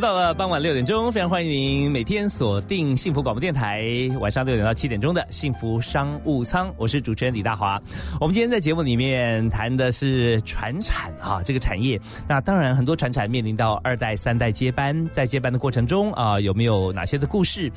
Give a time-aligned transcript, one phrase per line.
[0.00, 3.84] 到了傍晚六点钟，非常欢迎您每天锁定幸福广播电台，
[4.18, 7.78] 晚上六点到七点钟的幸福商务舱，我是主持人李大华。
[8.18, 17.70] 我们今天在节目里面谈的是船产啊这个产业，那当然很多船产面临到二代、三代接班，在接班的过程中啊，有没有哪些的故事？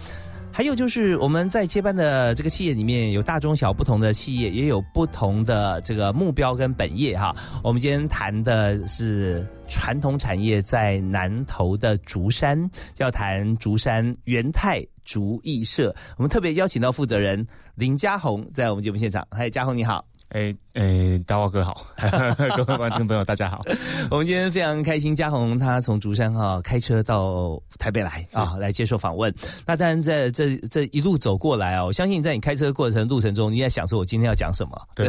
[0.55, 7.35] 还有就是我们在接班的这个企业里面有大中小不同的企业，也有不同的这个目标跟本业哈。
[7.63, 15.93] 我们今天谈的是传统产业在南投的竹山，要谈竹山元泰竹艺社。
[16.18, 19.27] 我们特别邀请到负责人林家宏在我们节目现场。
[19.32, 20.05] 嗨，家宏你好。
[20.34, 21.85] 哎哎，大华哥好，
[22.57, 23.62] 各位观众朋友大家好。
[24.09, 29.31] 我们今天非常开心，嘉宏他从竹山哈开车到台北来啊，来接受访问。
[29.63, 34.76] 那当然在这这一路走过来啊，我相信在你开车过程路程中，你在想说我今天要讲什么？
[34.95, 35.07] 对，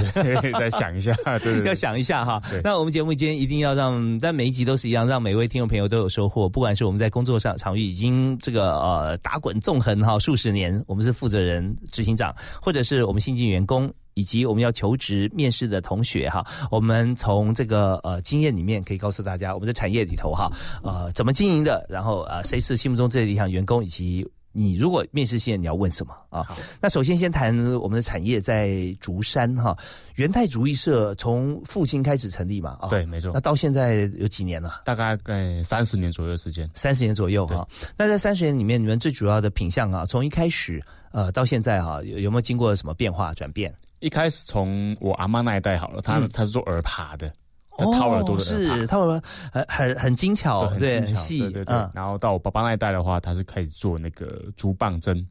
[0.53, 2.43] 再想一下，对， 要想一下哈。
[2.63, 6.47] 那我们节目今天一定要让，但每一集都是一样，让每位听众朋友都有收获。
[6.47, 13.91] 不管是我们在工作上场域已经这个呃打滚纵横哈数十年，我们是负责人、执行长，或者是我们新进员工。
[14.15, 20.51] 以及我们要求职面试的同学哈，我们从这个呃经验里面可以告诉大家，我们的产业里头哈，
[20.83, 24.27] 呃怎么经营的，然后呃谁是心目中最理想员工，以及
[24.57, 26.47] 你如果面试现在你要问什么啊？
[26.81, 29.77] 那首先先谈我们的产业在竹山哈，
[30.15, 32.79] 元泰竹艺社从父亲开始成立嘛？
[32.81, 33.33] 啊，对，没错。
[33.35, 34.83] 那到现在有几年了？
[34.85, 36.71] 大概呃三十年左右时间。
[36.75, 37.67] 三十年左右哈。
[37.97, 43.75] 那在三十年里面，你们最主要的品相啊，从一开始呃到现在哈，有有没有经过什么变化转变？
[44.05, 47.33] 一开始从我阿妈那一代好了，他他是做耳耙的，
[47.79, 49.19] 掏耳朵的是掏耳
[49.51, 51.75] 很很很精巧，对，很细，对对。
[51.95, 55.27] 然后到我爸爸那一代的话，他是开始做那个竹棒针，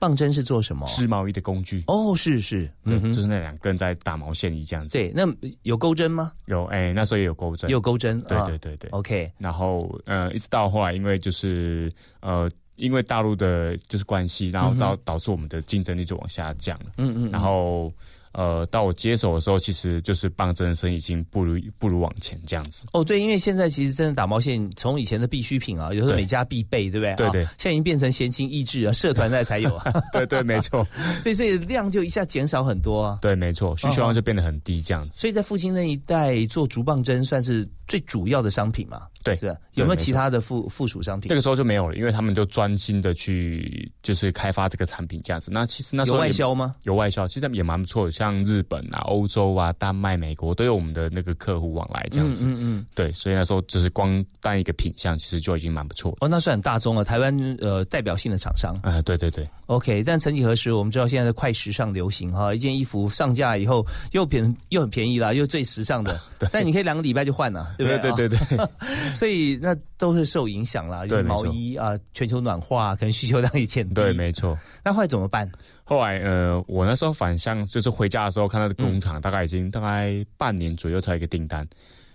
[0.00, 0.84] 棒针是做什么？
[0.88, 1.84] 织毛衣的工具。
[1.86, 4.98] 哦，是是，对，就是那两根在打毛线衣这样子。
[4.98, 5.22] 对，那
[5.62, 6.32] 有钩针吗？
[6.46, 8.20] 有，哎，那时候也有钩针，有钩针。
[8.22, 8.90] 对对对对。
[8.90, 12.50] OK，然后呃，一直到后来，因为就是呃。
[12.80, 16.86] 因为大陆的就是关系，然后导导致我们的竞争力就往下降了。
[16.96, 17.30] 嗯嗯。
[17.30, 17.92] 然后
[18.32, 22.86] 呃，到我接手的时候，其实就是棒针生意已经不如不如往前这样子。
[22.92, 27.14] 哦，对，因为现在其实真的打毛线，从以前的必需品啊，有时候每家必备，对不对？
[27.16, 27.44] 对对。
[27.58, 29.92] 现在已经变成闲情逸致啊，社团在才有啊。
[30.12, 30.86] 对对，没错。
[31.22, 33.18] 所以所以量就一下减少很多啊。
[33.20, 35.18] 对，没错，需求量就变得很低这样子。
[35.18, 39.02] 所以在父亲那一代做竹棒针算是最主要的商品嘛。
[39.22, 41.28] 对，是有没有其他的附附属商品？
[41.28, 45.50] 这个时候就没有了，因为他们就专心的去就是开发这个产品这样子。
[45.52, 46.74] 那其实那时候有外销吗？
[46.84, 52.44] 有外销，其实也蛮不错的，像日本啊、欧洲啊、丹麦、美国都有我们的那个客户往来这样子。
[52.46, 52.86] 嗯嗯。
[52.94, 56.14] 对，所以那时候就是光单一个品相，其实就已经蛮不错。
[56.20, 58.78] 哦，那算很大众了，台湾呃代表性的厂商。
[58.82, 59.48] 啊，对对对。
[59.66, 66.20] OK，但曾几何时，我们知道现在的快时尚流行哈，一件衣服上架以后又便又很便宜啦，又最时尚的。
[66.38, 66.46] 对。
[66.52, 68.12] 但你可以两个礼拜就换了，对不对？
[68.12, 68.68] 对对对。
[69.16, 69.74] 所以那。
[70.00, 73.92] 都是受影响啦，就是毛衣啊，全球暖化，可能需求量也减低。
[73.92, 74.58] 对，没错。
[74.82, 75.46] 那后来怎么办？
[75.90, 81.66] 后来呃，我那时候返乡，就是回家的时候，看到的工厂大概已经大概半年左右才一个订单，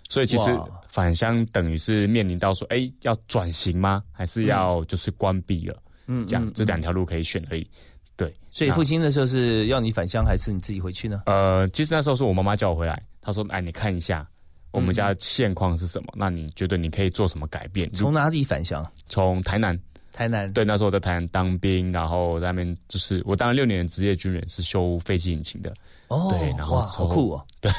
[0.07, 4.01] 所以其实返乡等于是面临到说，哎，要转型吗？
[4.13, 5.77] 还是要就是关闭了？
[6.07, 7.69] 嗯，这样这两条路可以选而已。
[8.15, 11.23] 对，所以父亲那时候是要你返乡，还是你自己回去呢？
[11.25, 14.25] 呃，其实那时候是我妈妈叫我回来，她说：“哎，你看一下。”
[14.71, 16.13] 我们家的现况是什么？
[16.17, 17.89] 那你觉得你可以做什么改变？
[17.93, 18.85] 从哪里返乡？
[19.07, 19.79] 从台南。
[20.15, 20.51] 台南。
[20.53, 25.73] 对，那时候我在台南当兵，然后在那边就是我当了六年的职业军人，是修飞机引擎的。
[26.07, 26.29] 哦。
[26.31, 27.45] 对，然后好酷哦。
[27.59, 27.69] 对。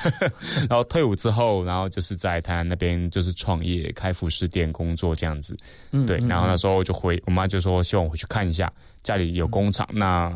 [0.69, 5.57] 然后退伍之后，然后就是在台南那边就是创业，开服饰店工作这样子。
[5.93, 6.05] 嗯。
[6.05, 8.71] 对，然后那时候就回我妈就说希望我回去看一下
[9.03, 10.31] 家里有工厂，那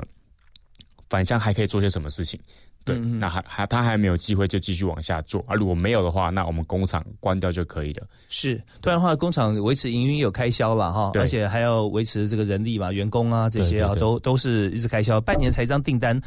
[1.11, 2.41] 返乡还可以做些什么事情。
[2.85, 5.55] 对，那还还他还没有机会就继续往下做啊！
[5.55, 8.07] 如果没有的话，那我们工厂关掉就可以了。
[8.29, 15.21] 是，不然的话，工厂维持营运有开销了哈，而且还要维持这个人力嘛，员工啊这些啊，都都是一直开销。
[15.21, 16.21] 半年才一张订单，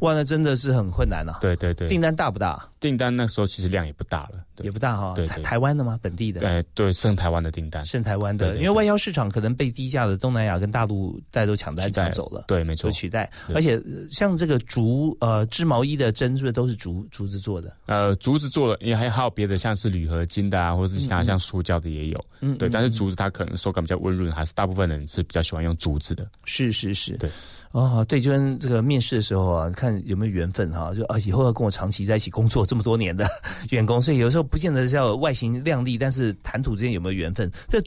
[0.00, 1.38] 哇，那真的是很困难啊！
[1.40, 2.68] 对对对，订单大不大？
[2.80, 5.14] 订单那时候其实量也不大了，也不大哈。
[5.26, 5.98] 台，台湾的吗？
[6.02, 6.40] 本地的？
[6.40, 13.30] 对对，剩台湾的订单，剩台湾的，因为外销市场可能被低价的东南亚跟大陆大家都抢单抢走了，对，没错，取代。
[13.54, 13.80] 而且
[14.10, 16.09] 像这个竹呃织毛衣的。
[16.10, 17.74] 的针是不是都是竹竹子做的？
[17.86, 22.24] 呃，竹子做的，也还还有别的，像是铝合金的啊，或者是其他像塑胶的也有。
[22.40, 26.28] 嗯，对，但是竹子它可能手感比较温润，还是大部分人是比较喜欢用竹子的。
[26.44, 27.30] 是是是，对。
[27.72, 33.28] 哦，对，就跟这个面试的时候啊，看有没有缘分哈，就啊，以后要跟我长期在一起工作这么多年的
[33.70, 37.48] 员工，所以有时候不见得是要外形靓丽，但是谈吐之间有没有缘分？
[37.68, 37.80] 这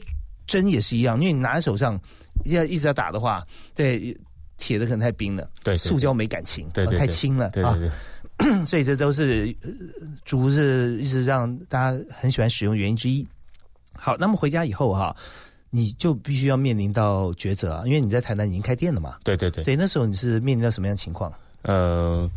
[0.46, 2.00] 针也是一样，因为你拿在手上
[2.44, 4.16] 要一直在打的话，对，
[4.56, 7.90] 铁的可能太冰了，对，塑胶没感情，对，太轻了，对对
[8.38, 9.54] 对， 所以这都是
[10.24, 13.26] 竹子一直让大家很喜欢使用原因之一。
[13.92, 15.16] 好，那么回家以后哈。
[15.76, 19.16] 你就必须要面临到抉择啊，因为你在台南已经开店了嘛。
[19.24, 19.64] 对对对。
[19.64, 21.32] 对，那时候你是面临到什么样的情况？
[21.62, 22.30] 呃，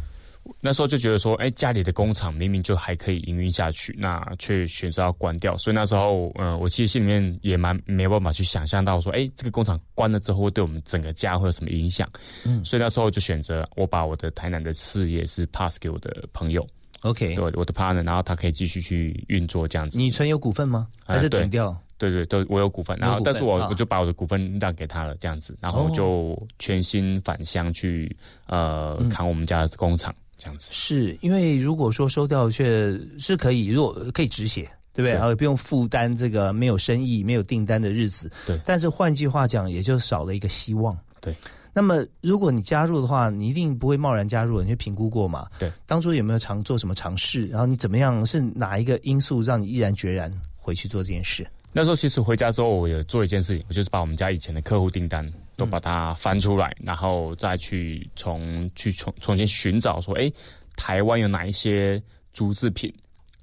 [0.62, 5.58] 那时候就觉得说，哎，家里的工厂明明就还可以营运下去，那却选择要关掉。
[5.58, 12.10] 所以那时候，呃，我其实心里面也蛮没办法去想象到说，哎，这个工厂关了之后，会对我们整个家会有什么影响？
[12.46, 12.64] 嗯。
[12.66, 16.66] 所以那时候就选择我把我的台南的事业是 pass 给我的朋友
[17.02, 19.98] ，OK，对，我的 partner，然后他可以继续去运作这样子。
[19.98, 20.88] 你存有股份吗？
[21.06, 21.76] 还是顶掉？
[22.00, 28.16] 对对，都我有股份，然后但是我我就把我的股份让给他了，这样子，然后就全心返乡去
[28.46, 30.70] 呃扛我们家的工厂，这样子。
[30.72, 34.64] 是因为如果说收掉，却是可以，如果可以止血，
[34.94, 35.14] 对不对？
[35.14, 38.32] 然后不用负担这个没有生意、没有订单的日子。
[38.46, 38.60] 对。
[38.66, 40.98] 但是换句话讲，也就少了一个希望。
[41.20, 41.36] 对。
[41.74, 45.48] 那么如果你加入的话，你一定不会贸然加入，你会评估过嘛？
[45.60, 45.72] 对。
[45.86, 47.46] 当初有没有尝做什么尝试？
[47.48, 48.26] 然后你怎么样？
[48.26, 51.46] 是哪一个因素让你毅然决然回去做这件事？
[51.72, 60.32] 那时候其实回家之后，我有做一件事情，我就是把我们家以前的客户订单都把它翻出来，然后再去重去重重新寻找说，哎，
[60.78, 62.02] 台湾有哪一些
[62.32, 62.94] 竹制品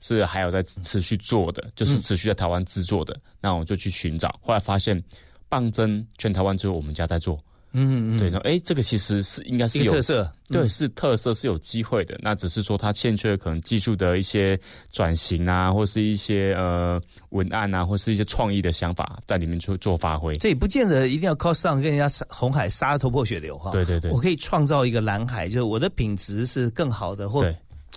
[0.00, 5.02] 是还有在持续做的，就是持续在台湾制作的，那我就去寻找，后来发现
[5.48, 7.38] 棒针全台湾只有我们家在做。
[7.74, 12.16] 嗯嗯，对，那哎，这个其实是应该是有特色，对，是特色是有机会的。
[12.22, 14.58] 那只是说它欠缺可能技术的一些
[14.92, 17.00] 转型啊，或是一些呃
[17.30, 20.36] 文案啊，或是一些创意的想法在里面去做发挥。
[20.36, 23.72] 这也不见得一定要 cost down 跟人家杀红海杀的头破血流哈。
[23.72, 27.44] 对对对，我可以创造一个蓝海，就是我的品质是更好的，或。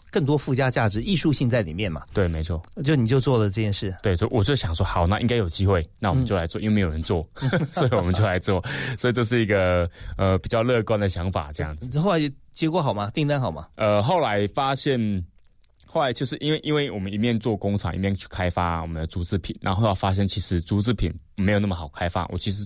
[0.09, 2.03] 更多附加价值、艺术性在里面嘛？
[2.13, 2.61] 对，没错。
[2.83, 3.95] 就你就做了这件事。
[4.01, 7.27] 对，所以我就想说，好，那应该有机会，那我们就来做，因为没有人做，
[7.73, 8.63] 所以我们就来做。
[8.97, 11.99] 所以这是一个呃比较乐观的想法，这样子。
[11.99, 13.11] 后来结果好吗？
[13.11, 13.67] 订单好吗？
[13.75, 15.25] 呃，后来发现，
[15.85, 22.25] 后来就是因为因为我们一面做工厂，一面去开发我们的竹制品，然后发现其实竹制品没有那么好开发。
[22.31, 22.65] 我其实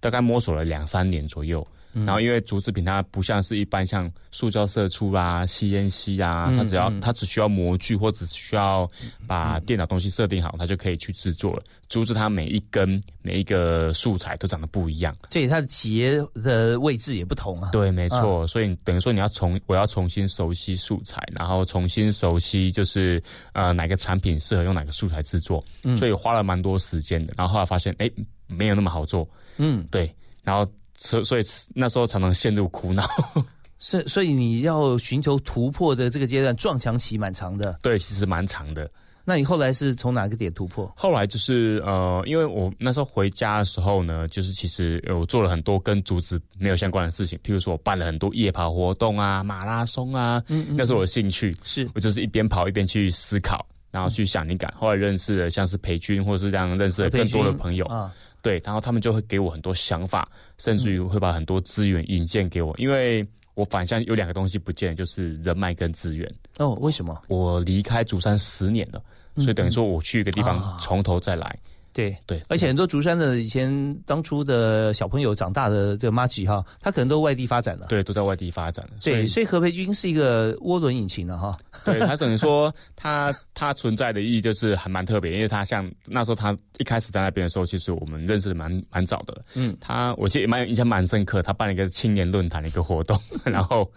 [0.00, 1.66] 大概摸索了两三年左右。
[1.92, 8.88] 然后，因为竹制品它不像是一般像塑胶射出啊、吸烟吸啊，它只要它只需要模具或只需要
[9.26, 11.62] 把电脑东西设定好，它就可以去制作了。
[11.88, 17.70] 竹子它每一根每一个素材都长得不一样，所以它的结的位置也不同啊。
[17.72, 18.46] 对，没错。
[18.46, 23.20] 所以等于说你要重，我要重新熟悉素材，然后重新熟悉就是
[23.52, 25.60] 呃哪个产品适合用哪个素材制作，
[25.96, 27.34] 所以花了蛮多时间的。
[27.36, 28.08] 然后后来发现，哎，
[28.46, 29.28] 没有那么好做。
[29.56, 30.14] 嗯，对。
[30.44, 30.70] 然后。
[31.02, 31.42] 所所以
[31.74, 33.08] 那时候常常陷入苦恼，
[33.78, 37.78] 所所以你要寻求突破的这个阶段，撞墙期蛮长的。
[37.80, 38.88] 对，其实蛮长的。
[39.24, 40.92] 那你后来是从哪个点突破？
[40.94, 51.54] 后来就是呃，因为我那时候回家的时候呢，就是其实我做了很多跟竹子没有相关的事情，譬如说我办了很多夜跑活动啊、马拉松啊，嗯，那是我的兴趣。
[51.62, 54.72] 是我就是一边跑一边去思考，然后去想灵感。
[54.76, 58.12] 后来认识了像是培军，或者是这样认识了更多的朋友啊。
[58.42, 60.28] 对，然后他们就会给我很多想法，
[60.58, 66.30] 甚至于会把很多资源引荐给我，因为我反向有两个东西不见，就是人脉跟资源。
[66.58, 67.20] 哦，为什么？
[67.28, 69.02] 我离开竹山十年了，
[69.36, 71.58] 所以等于说我去一个地方从头再来。
[71.92, 77.86] 对对，而且很多竹山的以前当初的小朋友长大的这个马吉哈，他可能都外地发展了。
[77.88, 78.88] 对，都在外地发展。
[79.02, 81.56] 对，所以何培军是一个涡轮引擎的哈。
[81.84, 89.44] 对他等于说他他存在的意义就是还蛮特别，因为他像那时候他一开始在那边的时候，其实我们认识的蛮蛮早的。
[89.54, 93.90] 嗯，他我记得蛮印象蛮深刻，他办了一个青年论坛的一个活动， 然后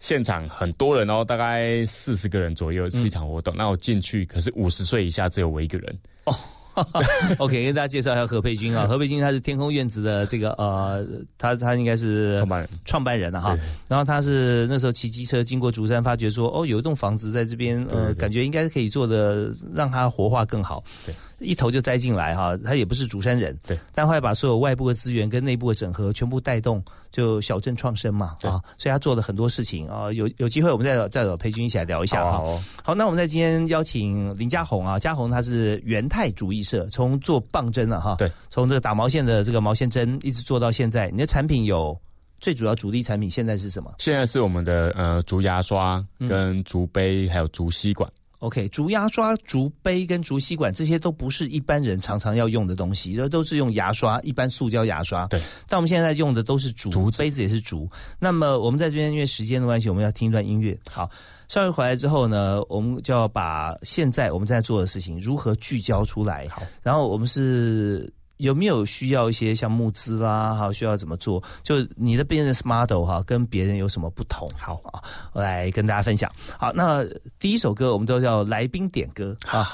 [0.00, 6.34] 现场很多人哦，大概四十个人左右是一场活动，那我进去可是五十岁以下只有我一个人哦。
[7.38, 11.06] OK，跟大家介绍一下何佩君啊，何佩君他是天空院子的这个呃，
[11.38, 13.56] 他他应该是创办人创办人了哈。
[13.88, 20.82] 然后他是那时候骑机车经过竹山，发觉说哦，有一栋房子在这边，呃，感觉应该是可以做的，让它活化更好。
[21.04, 21.14] 对。
[21.38, 26.80] 一头就栽进来哈，他也不是竹山人，对，但后来把所有外部的资源跟内部的整合全部带动，
[27.12, 32.42] 就小镇创生嘛，啊，所以他做了很多事情啊，有有机会我们再再找裴军一起来聊一下哈。
[32.82, 41.96] 好，那我们在今天邀请林家宏啊，家宏他是元泰主义社，从做棒针了哈，对，从这个打毛线的这个毛线针一直做到现在，你的产品有
[42.40, 43.92] 最主要主力产品现在是什么？
[43.98, 48.10] 现在是我们的呃竹牙刷、跟竹杯，还有竹吸管。
[48.42, 55.28] OK，竹牙刷、竹杯跟竹吸管这些都不是一般人常常要用的东西，这都是用牙刷，一般塑胶牙刷。
[55.28, 57.88] 对，但我们现在用的都是竹，杯子也是竹。
[58.18, 60.76] 那么我们在这边因为时间的关系，我们要听一段音乐。
[60.90, 61.08] 好，
[61.46, 66.48] 稍微回来之后呢，我们就要把现在我们在做的事情如何聚焦出来。
[66.48, 68.12] 好，然后我们是。
[68.42, 70.52] 有没有需要一些像募资啦？
[70.52, 71.42] 哈，需要怎么做？
[71.62, 74.50] 就你的 business model 哈，跟别人有什么不同？
[74.58, 75.00] 好啊，
[75.32, 76.30] 我来跟大家分享。
[76.58, 77.04] 好，那
[77.38, 79.68] 第一首歌我们都叫来宾点歌啊，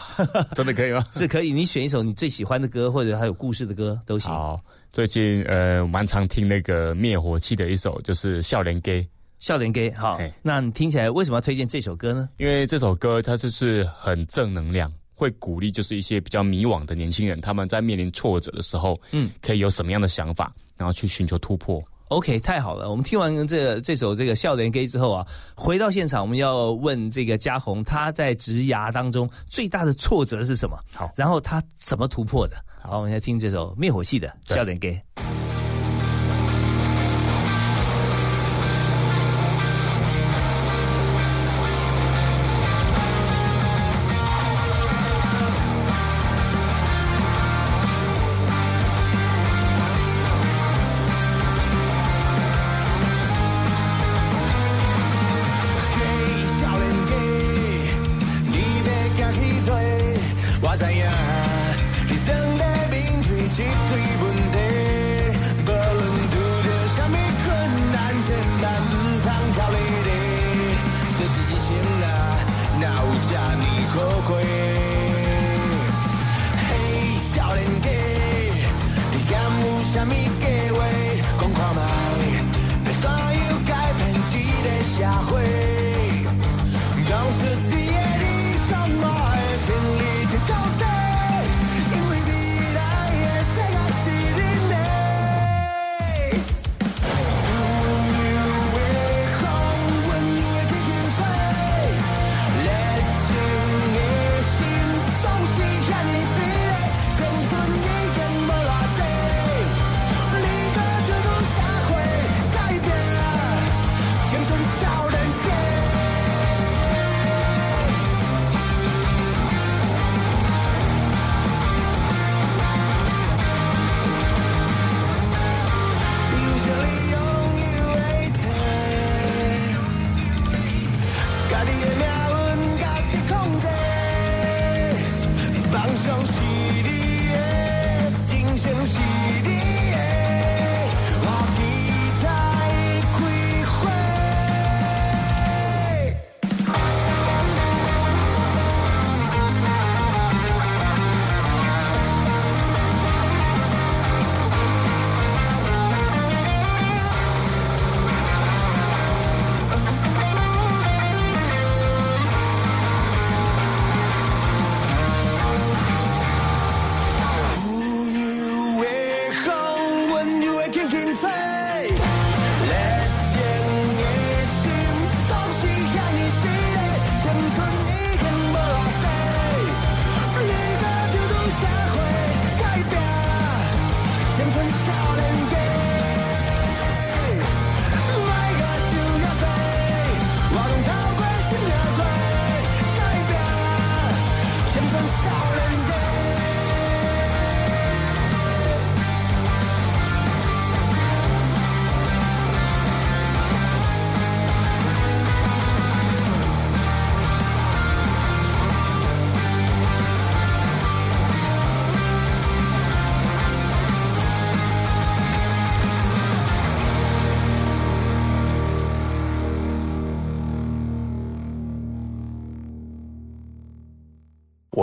[0.54, 1.04] 真的可以吗？
[1.12, 4.30] 是可以，你选一首你最喜欢的歌，或者还有故事的歌都行。
[4.30, 4.60] 好，
[4.92, 9.02] 最近呃蛮常听那个灭火器的一首，就是《笑脸 gay》。
[9.40, 12.28] 笑脸 gay，好，那你听起来为什么要推荐这首歌呢？
[12.38, 14.92] 因为这首歌它就是很正能量。
[15.18, 21.82] 会鼓励就是一些比较迷惘的年轻人，他们在面临挫折的时候，嗯，可以有什么样的想法，然后去寻求突破。
[22.10, 22.88] OK，太好了。
[22.88, 30.78] 我们听完这这首这个笑脸 gay 之后啊，回到现场，我们要问这个嘉宏，他在职涯当中最大的挫折是什么？
[30.94, 32.56] 好，然后他怎么突破的？
[32.80, 35.02] 好，我们来听这首灭火器的笑脸 gay。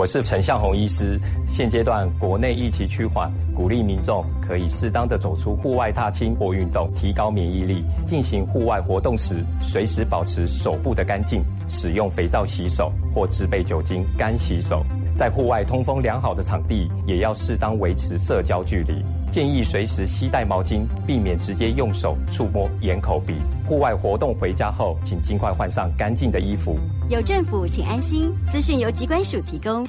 [0.06, 1.18] 我是陈向红医师。
[1.48, 7.84] 现阶段国内疫情趋缓，鼓励民众可以适当的走出户外踏青或运动，提高免疫力。
[8.06, 14.80] 进行户外活动时，随时保持手部的干净，使用肥皂洗手或制备酒精干洗手。
[15.12, 19.04] 在户外通风良好的场地，也要适当维持社交距离。
[19.32, 23.34] 建议随时携带毛巾，避免直接用手触摸眼、口、鼻。
[23.66, 26.78] 户外活动回家后，请尽快换上干净的衣服。
[27.08, 28.32] 有政府，请安心。
[28.50, 29.86] 资讯由机关署提供。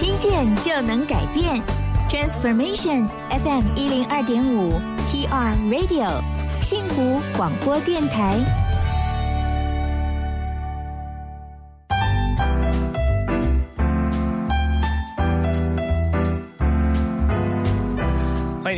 [0.00, 1.62] 听见就能改变
[2.08, 4.72] ，Transformation FM 一零二点五。
[5.06, 6.08] TR Radio
[6.62, 8.59] 幸福广播电台。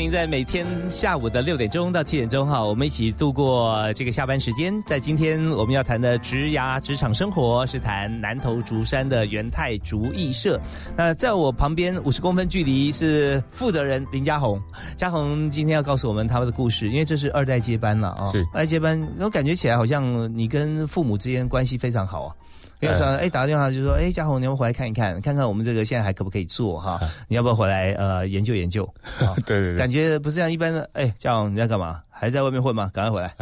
[0.02, 4.74] 您在每天下午的六点钟到七点钟哈，我们一起度过这个下班时间。
[4.84, 10.60] 在今天我们要谈的职涯职场生活，是谈南投竹山的元泰竹艺社。
[10.96, 14.60] 那在我旁边五十公分距离是负责人林家宏，
[14.96, 18.26] 家宏今天要告诉我们他们的故事，因为这是二代接班了啊。
[18.26, 22.34] 是二代接班，我感觉起来好像你跟父母之间关系非常好啊。
[22.82, 27.00] 因为说，哎，打个电话就说，哎，嘉宏，你要回来看一看，看看我们这个现在还可不可以做哈？
[27.28, 28.86] 你要不要回来呃研究研究？
[29.46, 32.02] 对对对，感觉不是像，一般的，哎，嘉宏你在干嘛？
[32.22, 32.88] 还在外面混吗？
[32.94, 33.34] 赶快回来！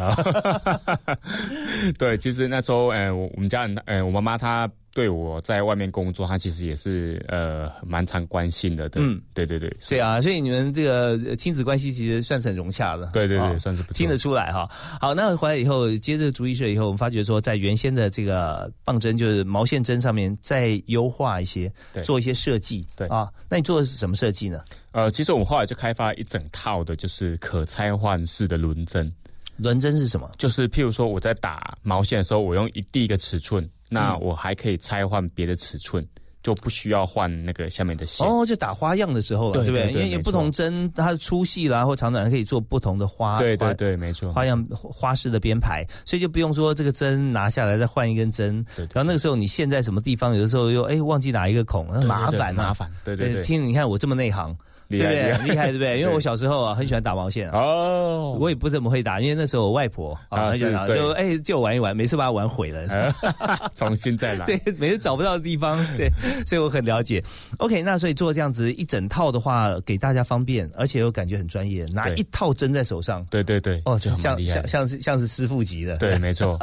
[1.99, 4.67] 对，其实那时候，哎，我我们家人，哎，我妈妈她。
[4.93, 8.91] 对我在外面工作，她其实也是呃蛮常关心的。
[8.97, 13.09] 嗯，对对对，对啊，所以你们这个亲子关系其实算是很融洽的。
[13.13, 14.69] 对对对，算是听得出来哈。
[15.01, 21.73] 好，那回来以后接着竹艺社以后，我们发觉说，在原先的这个棒针就是毛线针上面再优化一些，
[22.03, 22.85] 做一些设计。
[22.97, 24.61] 对啊，那你做的是什么设计呢？
[24.93, 29.13] 呃，其实我们后来就开发一整套的，就是可拆换式的轮针。
[29.57, 30.31] 轮针是什么？
[30.39, 33.69] 就是譬如说我在打毛线的时候，我用一第一个尺寸。
[33.93, 36.07] 那我还可以拆换别的尺寸，
[36.45, 38.47] 就不需要换那个下面的线哦。
[38.47, 39.91] 就打花样的时候了，对不对？
[39.91, 43.39] 因为有不同针，它的粗细啦或长短可以做不同的花。
[43.39, 44.33] 对对对，没错。
[44.33, 48.65] 花样花式的编排，所以就不用说这个针拿下来再换一根针。
[48.77, 52.89] 然后那个时候你线在什么地方，有的时候又哎忘记哪一个孔，那麻烦麻烦。
[53.05, 54.57] 对对对，听你看我这么内行。
[54.99, 55.49] 对不对？
[55.49, 55.99] 厉害对不对？
[56.01, 58.37] 因为我小时候啊，很喜欢打毛线哦。
[58.39, 63.15] 我也不怎么会打，因为那时候我外婆啊，就就哎借我玩一玩，每次把它玩毁了，
[63.75, 64.45] 重新再来。
[64.47, 66.11] 对，每次找不到的地方，对，
[66.45, 67.23] 所以我很了解。
[67.59, 73.25] OK，那所以做这样子一整套的话，给大家方便，而且又感觉很专业，拿一套针在手上。
[73.31, 75.97] 对对对，哦，像像像是像是师傅级的。
[75.99, 76.59] 对，没错。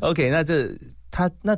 [0.00, 0.68] OK，那这
[1.10, 1.56] 他那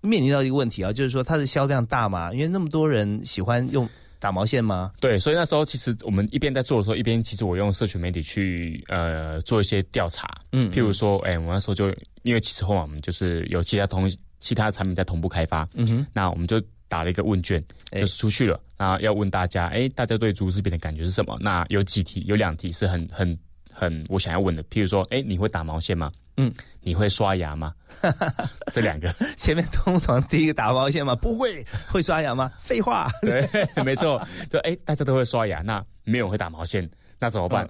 [0.00, 2.32] 面临到一个问题啊，就是说它的销量大嘛？
[2.32, 3.88] 因为那么多人喜欢用。
[4.24, 4.90] 打毛线吗？
[4.98, 14.10] 对，所以那时候其实我们一边在做的时候，一边其实我用社群媒体去呃做一些调查，嗯，譬如说，哎，我那时候就因为其实后来我们就是有其他同
[14.40, 16.58] 其他产品在同步开发，嗯哼，那我们就
[16.88, 21.36] 打了一个问卷，就是出去了，然要问大家，哎，大家对竹视频的感觉是什么？
[21.38, 23.38] 那有几题，有两题是很很
[23.74, 26.10] 很我想要问的，譬如说，哎，你会打毛线吗？
[26.36, 27.74] 嗯，你会刷牙吗？
[28.72, 31.14] 这两个前面通常第一个打毛线吗？
[31.14, 32.50] 不会，会刷牙吗？
[32.60, 33.48] 废话，对，
[33.84, 34.20] 没错。
[34.48, 37.68] 就哎，大家都会刷牙，那没有人会打毛线，那怎么办？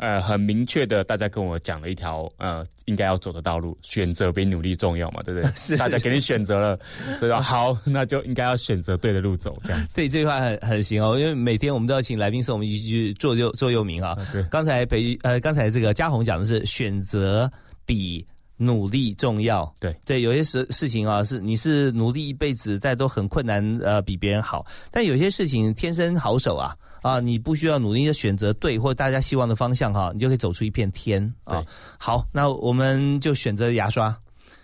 [0.00, 5.50] 呃，很明确的，大家跟我讲了一条呃应该要走的道路，选择比努力重要嘛，对不对？
[5.54, 6.78] 是，大家给你选择了，
[7.18, 9.86] 知 道好，那就应该要选择对的路走，这样。
[9.94, 14.16] 对，这句话很很行哦，因为每天我们都要请来宾送我们一句座右座右铭啊。
[14.32, 17.50] 对，刚才培呃刚才这个嘉宏讲的是选择。
[17.86, 18.24] 比
[18.56, 24.64] 努力重要，对对，有些事事情啊，是你是努力一辈子，但都很困难，呃，比别人好。
[24.92, 31.64] 但有些事情天生好手啊，啊，你不需要努力的选择对或大家希望的方向哈，你就可以走出一片天啊。
[31.98, 34.14] 好，那我们就选择牙刷，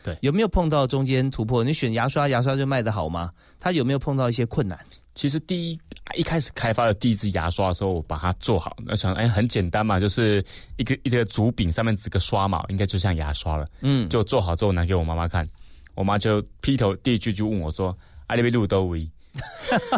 [0.04, 1.64] 对，有没有碰到中间突破？
[1.64, 3.30] 你选牙刷，牙刷就卖得好吗？
[3.58, 4.78] 它有没有碰到一些困难？
[5.14, 5.80] 其实第一
[6.14, 10.44] 一开始开发的第一支牙刷的时候，我把它做好，那想哎很简单嘛，就是
[10.76, 13.66] 一个一个竹柄上面几个刷毛，应该就像牙刷了。
[13.80, 15.48] 嗯，就做好之后拿给我妈妈看，
[15.94, 17.96] 我妈就劈头第一句就问我说
[18.28, 19.08] ：“阿里贝路都维。”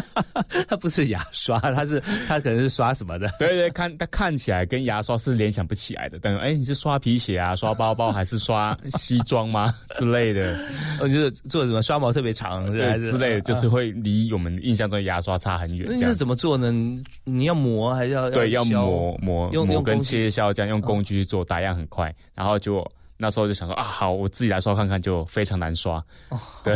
[0.67, 3.29] 它不是牙刷，它是它可能是刷什么的？
[3.39, 6.19] 对对，看它看起来跟牙刷是联想不起来的。
[6.19, 10.57] 等哎，你是刷皮鞋啊，刷包包还是刷西装吗 之类的？
[10.99, 15.87] 哦，就是做什么刷毛特别长对之类的，就是会离我们印象中牙刷差很远。
[15.99, 16.71] 那是怎么做呢？
[17.23, 22.85] 你要磨还是要对要磨磨用磨跟切削这样用工具做，打样很快，然后就。
[23.21, 26.73] 那时候就想说啊，好，我自己来刷看看，就非常难刷，哦 对，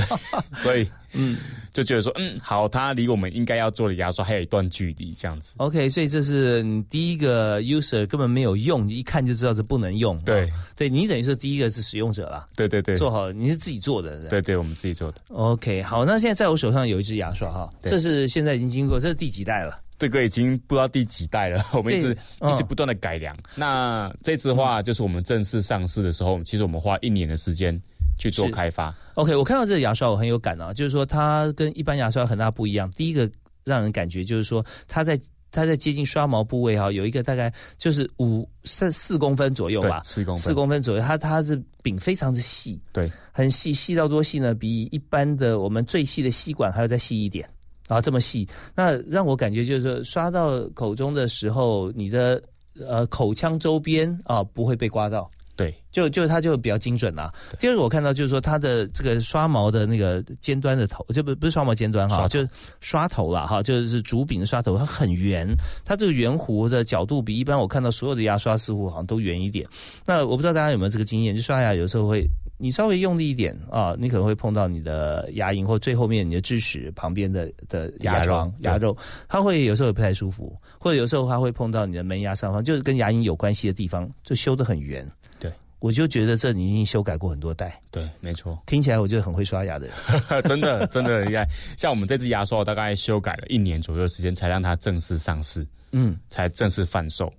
[0.56, 1.38] 所以 嗯，
[1.72, 5.54] 就觉得说嗯，好，它离我们应该要做的牙刷还有一段距离，这样子。
[5.58, 10.20] OK，所以这是你第一个 user 根本没有用，一看就知道这不能用。
[10.24, 12.46] 对，对你等于是第一个是使用者了。
[12.58, 14.28] 对对对，做好，你是自己做的。
[14.28, 15.22] 对对，我们自己做的。
[15.30, 19.80] OK，好，那现在在我手上有一支牙刷哈，这是现在已经经过，这是第几代了？
[20.04, 23.34] 这个已经不知道第几代了， 我们一直一直不断的改良。
[23.56, 27.82] 那这次的话，就是我们正式上市的时候，其实我们花一年的时间
[28.18, 28.94] 去做开发。
[29.14, 32.92] OK，我看到这个牙刷，我很有感啊，就是说它跟一般牙刷很大不一样。
[32.98, 33.32] 第一个
[33.64, 35.18] 让人感觉就是说，它在
[35.52, 44.54] 它在接近刷毛部位哈，有一个大概就是五三四公分左右吧，四公分四公分左右，它它是柄非常的细，对，很细，细到多细呢？
[44.54, 47.48] 比一般的我们最细的吸管还要再细一点。
[47.94, 52.42] 啊，这么细，那让我感觉就是说，刷到口中的时候，你的
[52.80, 55.30] 呃口腔周边啊不会被刮到。
[55.56, 57.32] 对，就就它就比较精准啦。
[57.60, 62.44] 第二个我看到就是说它的这个刷毛的那个尖端的头，就不不是刷毛尖端哈，就
[62.80, 65.48] 刷头了哈，就是竹柄的刷头，它很圆，
[65.86, 69.64] 它这个圆弧的角度比一般我看到所有的牙刷似乎好像都圆一点。
[70.08, 72.28] 那我不知道大家有没有这个经验，就刷牙有时候会
[72.64, 78.96] 你稍微用力一点啊，你可能会碰到你的牙龈或最后面你的智齿旁边的的牙床牙肉，
[79.28, 85.06] 它会有时候也不太舒服，或者有时候它会碰到你的门牙上方，就是跟牙龈有关系的地方，就修得很圆。
[85.40, 88.58] 对我就觉得这你已经修改过很多代，对，没错。
[88.66, 91.46] 听起来我觉得很会刷牙的人， 真的真的厉害。
[91.78, 97.30] 像我们这支牙刷，大概修改了一年左右的时间，才让它正式上市，嗯，才正式贩售。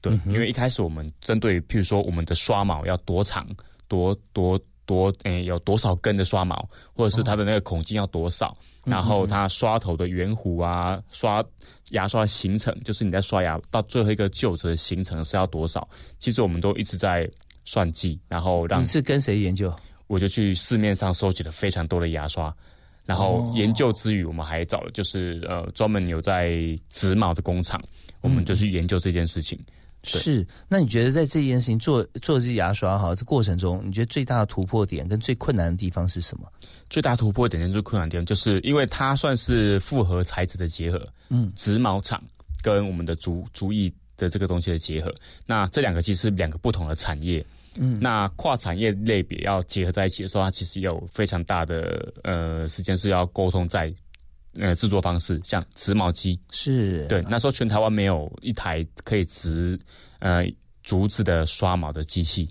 [0.00, 3.46] 对，因为一开始我们针对，譬如说我们的刷毛要多长、
[3.88, 11.44] 多多多，诶，有多少根的刷毛，或者是它的那个孔径要多少，然后它刷头的圆弧啊，刷
[11.90, 15.88] 牙刷形成，就是你在刷牙到最后一个臼齿的行程是要多少？
[16.18, 17.28] 其实我们都一直在。
[17.66, 19.74] 算计，然后让你是跟谁研究？
[20.06, 22.54] 我就去市面上收集了非常多的牙刷，
[23.06, 26.52] 然后研究之余，我们还找了就是呃专门有在
[26.90, 27.82] 植毛的工厂，
[28.20, 29.58] 我们就去研究这件事情。
[30.04, 36.46] 是，那你觉得在这件事情做做这些牙刷哈，这过程中，你觉得最大的突破点跟最困难的地方是什么？
[36.90, 42.22] 最大突破点跟最困难地方，就是因为它算是复合材质的结合，嗯，植毛厂
[42.62, 45.12] 跟我们的竹竹艺的这个东西的结合，
[45.46, 47.44] 那这两个其实是两个不同的产业。
[47.76, 53.92] 嗯，那跨产业类别要结合在一起的时候，它其实有非常大的呃时间是要沟通在
[54.58, 59.78] 呃制作方式，像植毛机是对，那时候全台湾没有一台可以植
[60.18, 60.44] 呃
[60.82, 62.48] 竹子的刷毛的机器。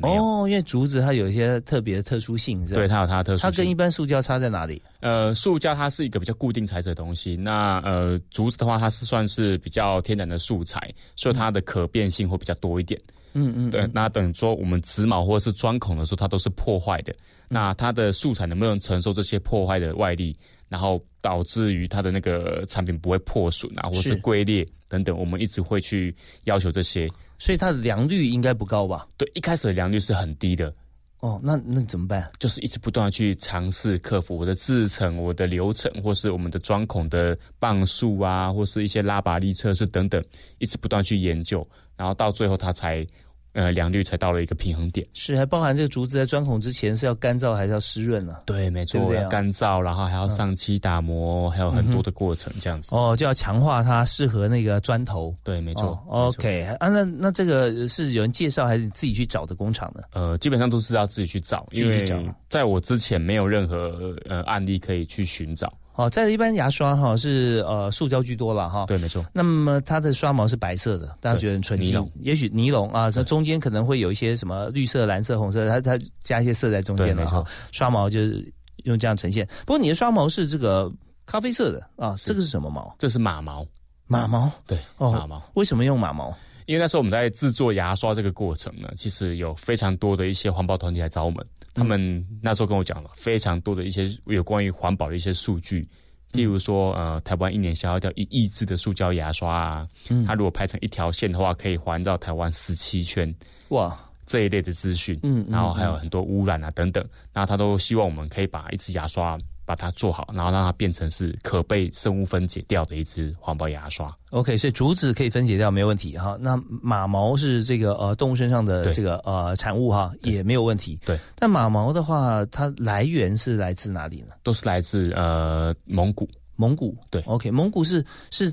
[0.00, 3.42] 哦，因为竹子它有一些特别的特殊性，对，它有它的特殊。
[3.42, 4.82] 它跟一般塑胶差在哪里？
[4.98, 13.00] 呃，塑胶它是一个比较固定材质的东西，那呃竹子的话，它是算是比较天然的素材，所以它的可变性会比较多一点。
[13.34, 17.14] 嗯嗯，对，那等于说我们植毛或者是钻孔的时候，它都是破坏的。
[17.48, 20.36] 那它的素材能不能承受这些破坏的外力，
[20.68, 27.08] 然后导致于它的那个产品不会破损啊，或是龟裂等等，我们一直会去要求这些。
[27.38, 29.06] 所以它的良率应该不高吧？
[29.16, 30.74] 对，一开始的良率是很低的。
[31.20, 32.30] 哦，那那怎么办？
[32.38, 40.22] 就是一直不断的去尝试克服我的制程、我的流程，或是我们的钻孔的磅数啊，或是一些拉拔力测试等等，
[40.58, 43.06] 一直不断去研究，然后到最后它才。
[43.54, 45.06] 呃，良率才到了一个平衡点。
[45.12, 48.36] 是，还包含这个竹子在钻孔之前是要干燥还是要湿润呢？
[48.44, 52.94] 对，没错，要干燥，然后还要上漆打磨，还有很多的过程，这样子。
[52.94, 55.34] 哦，就要强化它适合那个砖头。
[55.42, 55.98] 对，没错。
[56.08, 60.02] OK，啊，那那这个是有人介绍还是你自己去找的工厂呢？
[60.12, 62.04] 呃，基本上都是要自己去找，因为
[62.48, 65.72] 在我之前没有任何呃案例可以去寻找。
[65.94, 69.24] 哦，在一般牙刷哈是呃塑胶居多了哈，对，没错。
[69.32, 72.10] 那么它的刷毛是白色的，大家觉得很纯净。
[72.20, 77.44] 也许尼龙啊，它中间可能会有一些什么绿色、蓝色、红色，它它加一些色在中间的哈。
[77.70, 78.52] 刷毛就是
[78.84, 79.46] 用这样呈现。
[79.64, 80.92] 不过你的刷毛是这个
[81.26, 82.94] 咖啡色的啊，这个是什么毛？
[82.98, 83.64] 这是马毛。
[84.06, 84.50] 马毛？
[84.66, 85.42] 对，哦马毛。
[85.54, 86.36] 为什么用马毛？
[86.66, 91.46] 因为那时候我们在制作牙刷这个过程呢，其实有非常多的一些环保团体来找我们。
[91.74, 95.86] 他们那时候跟我讲了非常多的一些有关于环保的一些数据，
[96.32, 99.88] 譬如说，呃，台湾一年消耗掉一亿支的塑胶牙刷啊，
[100.26, 103.34] 它如果排成一条线的话，可以环绕台湾十七圈，
[103.68, 109.38] 哇，这一类的资讯，嗯，然后还有很多污染啊等等，那他都希望我们可以把一支牙刷。
[109.66, 114.06] 把它做好，然后让它变成是可被生物分解掉的一支环保牙刷。
[114.30, 116.36] OK，所以竹子可以分解掉，没有问题哈。
[116.40, 120.98] 那马毛是这个呃动物身上的这个呃产物哈，也没有问题。
[121.06, 121.18] 对。
[121.36, 124.34] 但马毛的话，它来源是来自哪里呢？
[124.42, 126.28] 都是来自呃蒙古。
[126.56, 126.96] 蒙古。
[127.10, 127.22] 对。
[127.22, 128.52] OK，蒙古是是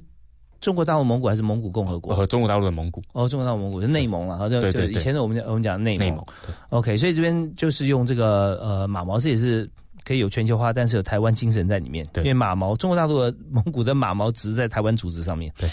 [0.62, 2.15] 中国大陆蒙古还是蒙古共和国？
[2.15, 3.02] 和中国大陆的蒙古。
[3.13, 6.08] 哦，中国大陆蒙古是内蒙了，好像就以前的我们讲我们讲内蒙。
[6.08, 6.26] 内蒙。
[6.69, 9.69] OK，所以这边就是用这个呃马毛，这也是。
[10.05, 12.05] 可以有全球化，但是有台湾精神在里面。
[12.11, 15.53] 对，因为马毛，中国大陆的蒙古的马毛植在台湾组织上面。
[15.57, 15.69] 对，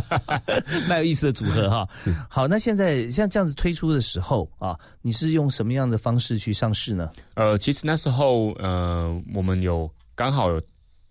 [0.88, 1.88] 蛮有意思的组合哈。
[2.28, 7.10] 好，那现在像这样子推出的时候啊，你是用什么样的方式去上市呢？
[7.34, 10.60] 呃，其实那时候呃，我们有刚好有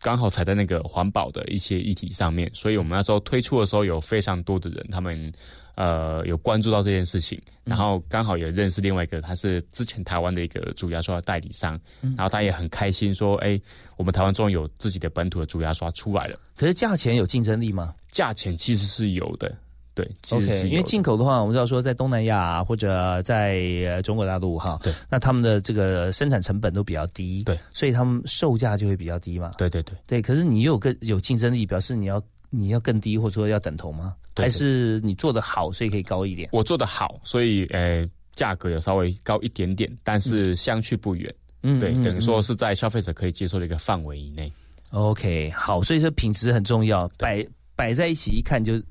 [0.02, 5.32] 刚好踩在那个环保的一些议题上面，所以我们那时候推出的时候有非常多的人，他们。
[5.78, 13.60] 呃，有关注到这件事情，然后刚好也认识另外一个，他是之前台湾的一个主牙刷的代理商，然后他也很开心说：“哎，
[13.98, 17.94] 我们台湾终于有自己的本土的主牙刷出来了。”可是价钱有竞争力吗？
[18.10, 19.54] 价钱其实是有的，
[19.96, 30.22] 对，OK，因为进口的话，我们知道说在东南亚或者在中国大陆哈，对，那他们的这个生产成本都比较低，对，所以他们售价就会比较低嘛，对对对对。
[30.22, 32.22] 可是你又有个有竞争力，表示你要。
[32.52, 34.16] 你要更低，或者说要等同吗？
[34.38, 36.48] 还是你做的好，所以可以高一点？
[36.54, 41.34] 我做的好，所以呃价格有稍微高一点点，但是相去不远。
[41.64, 44.50] 嗯，对，等于说是在消费者可以接受的一个范围以内。
[44.92, 48.82] OK，好，所以说品质很重要，摆摆在一起一看就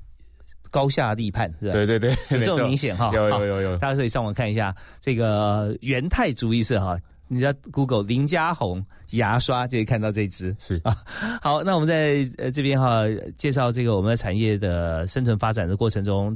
[0.75, 1.71] 高下立判，是吧？
[1.71, 3.09] 对对对， 这种明显哈。
[3.13, 10.97] 有有有有，大家可以上网看一下这个元泰主义社哈，你在 Google 林家红牙刷就可以看到这支是啊。
[11.41, 13.03] 好，那我们在呃这边哈
[13.37, 16.35] 介绍这个我们的产业的生存发展的过程中，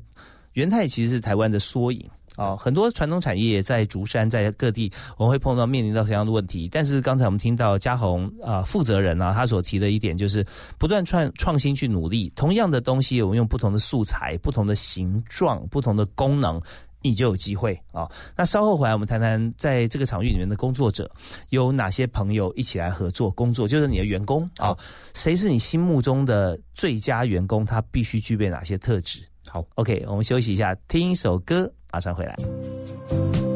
[0.53, 2.09] 元泰其实是台湾的缩影。
[2.39, 6.69] 啊，很多传统产业在竹山，在各地，我们会碰到面临到同样的问题。
[6.71, 10.45] 但是刚才我们听到嘉宏啊，负责人啊，他所提的一点就是
[10.77, 12.31] 不断创创新去努力。
[12.37, 16.61] 同样的东西，我们用不同的素材、不同的形状、不同的功能，
[17.01, 18.09] 你就有机会啊。
[18.37, 21.11] 那稍后回来，我们谈谈在这个场域里面的工作者
[21.49, 24.73] 有哪些朋友一起来合作工作，就是你的员工啊，
[25.13, 27.65] 谁是你心目中的最佳员工？
[27.65, 29.19] 他必须具备哪些特质？
[29.45, 31.69] 好，OK，我们休息一下，听一首歌。
[31.91, 33.48] 马上回来。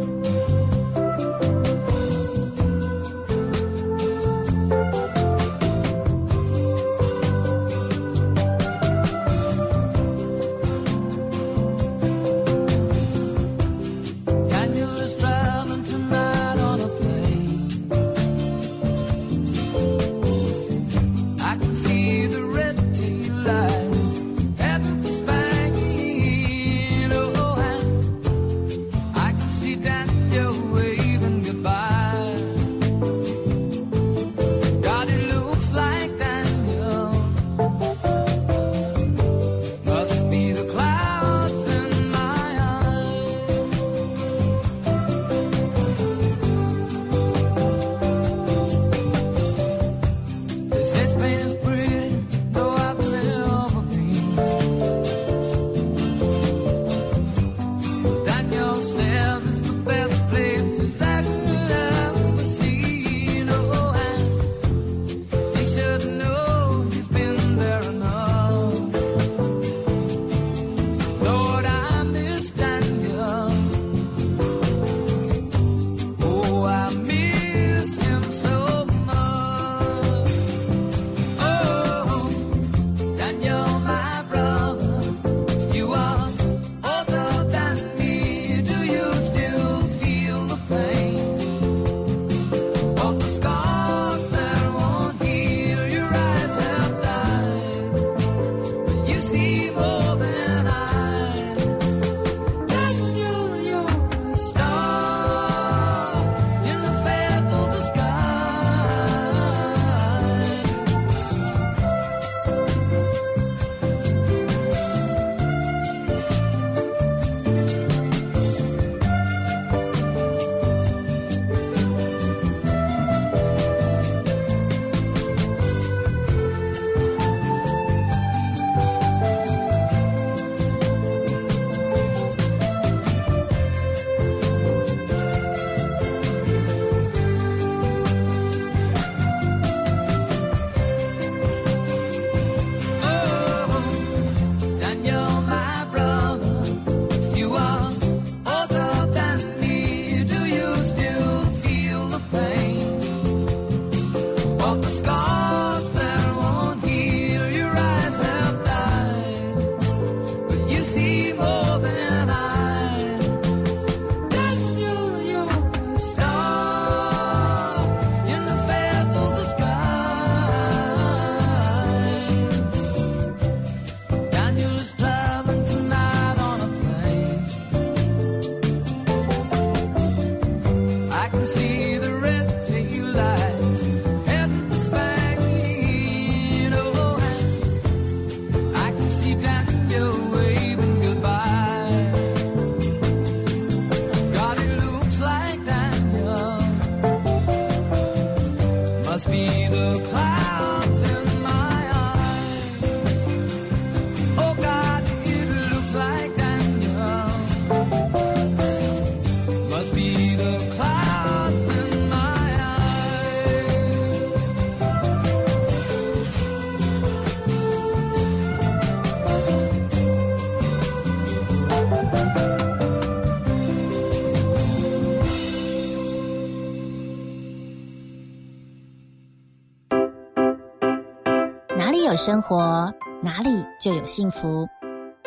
[232.26, 232.90] 生活，
[233.22, 234.66] 哪里就有幸福。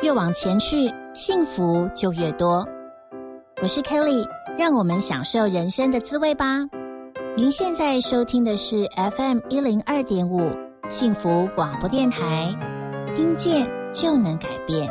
[0.02, 2.66] 越往前去，幸福就越多。
[3.60, 4.26] 我是 Kelly，
[4.58, 6.46] 让我们享受人生的滋味吧。
[7.36, 10.50] 您现在收听的是 FM 一零二点五
[10.88, 12.50] 幸福广播电台，
[13.14, 14.90] 听见就能改变。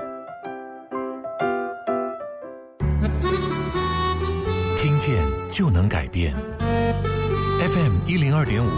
[4.78, 6.36] 听见就能改变。
[6.60, 8.70] FM 一零二点五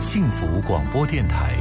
[0.00, 1.56] 幸福广播电台。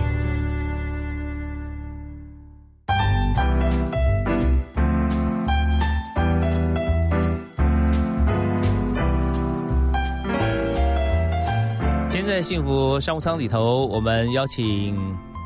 [12.52, 14.94] 幸福商务舱里头，我们邀请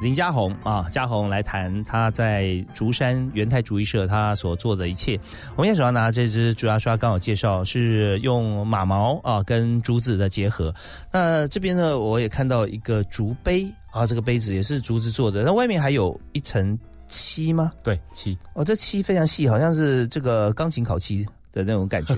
[0.02, 5.14] 林家宏啊，家宏来谈他在竹山元泰竹艺社他所做的一切。
[5.56, 10.74] 我们现在手上拿这支竹牙刷，刚好介绍是用马毛啊跟竹子的结合。
[11.12, 15.44] 那这边呢，我也看到一个竹杯啊，这个杯子也是竹子做的。
[15.44, 16.76] 那外面还有一层
[17.08, 17.72] 漆吗？
[17.84, 18.36] 对，漆。
[18.56, 21.24] 哦，这漆非常细，好像是这个钢琴烤漆。
[21.56, 22.14] 的那种感觉，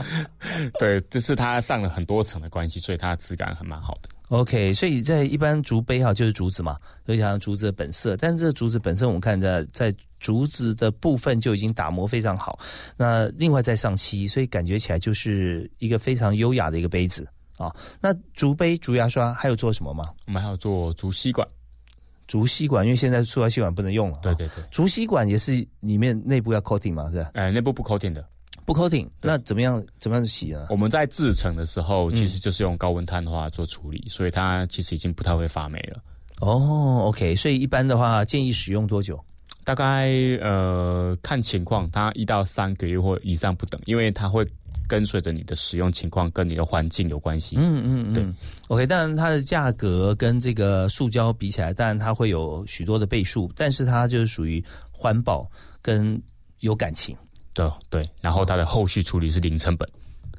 [0.80, 4.08] 对，这是它上了很多层的关系，所以它的质感还蛮好的。
[4.28, 8.16] OK，所以在一般竹杯哈，就是竹子嘛，就像竹子的本色。
[8.16, 12.58] 但是这竹子本身，我们看在在竹子的部分就已经打磨非常好。
[12.96, 17.70] 那另外再上漆，所以感觉起来就是一个非常优雅的一个杯子啊。
[18.00, 20.04] 那竹杯、竹牙刷还有做什么吗？
[20.26, 21.46] 我们还有做竹吸管，
[22.26, 24.18] 竹吸管，因为现在塑料吸管不能用了。
[24.22, 27.32] 对对对，竹吸管也是里面内部要 coating 嘛，是吧？
[27.34, 28.26] 哎，内部不 coating 的。
[28.64, 29.84] 不 coating，那怎么样？
[29.98, 30.66] 怎么样洗呢？
[30.70, 36.00] 我们在制成的时候，其实就是用高温碳化做处理，所以它其实已经不太会发霉了。
[36.40, 39.18] 哦，OK，所以一般的话，建议使用多久？
[39.64, 44.44] 大概呃，看情况，它一到三个月或以上不等，因为它会
[44.88, 47.56] 跟随着你的使用情况跟你的环境有关系。
[47.58, 48.26] 嗯嗯嗯，对。
[48.68, 55.48] OK，当然它的价格跟这个塑胶比起来，当然它会有许多的倍数，但是它就是属于环保
[55.80, 56.20] 跟
[56.58, 57.16] 有感情。
[57.54, 59.88] 对对，然后它的后续处理是零成本。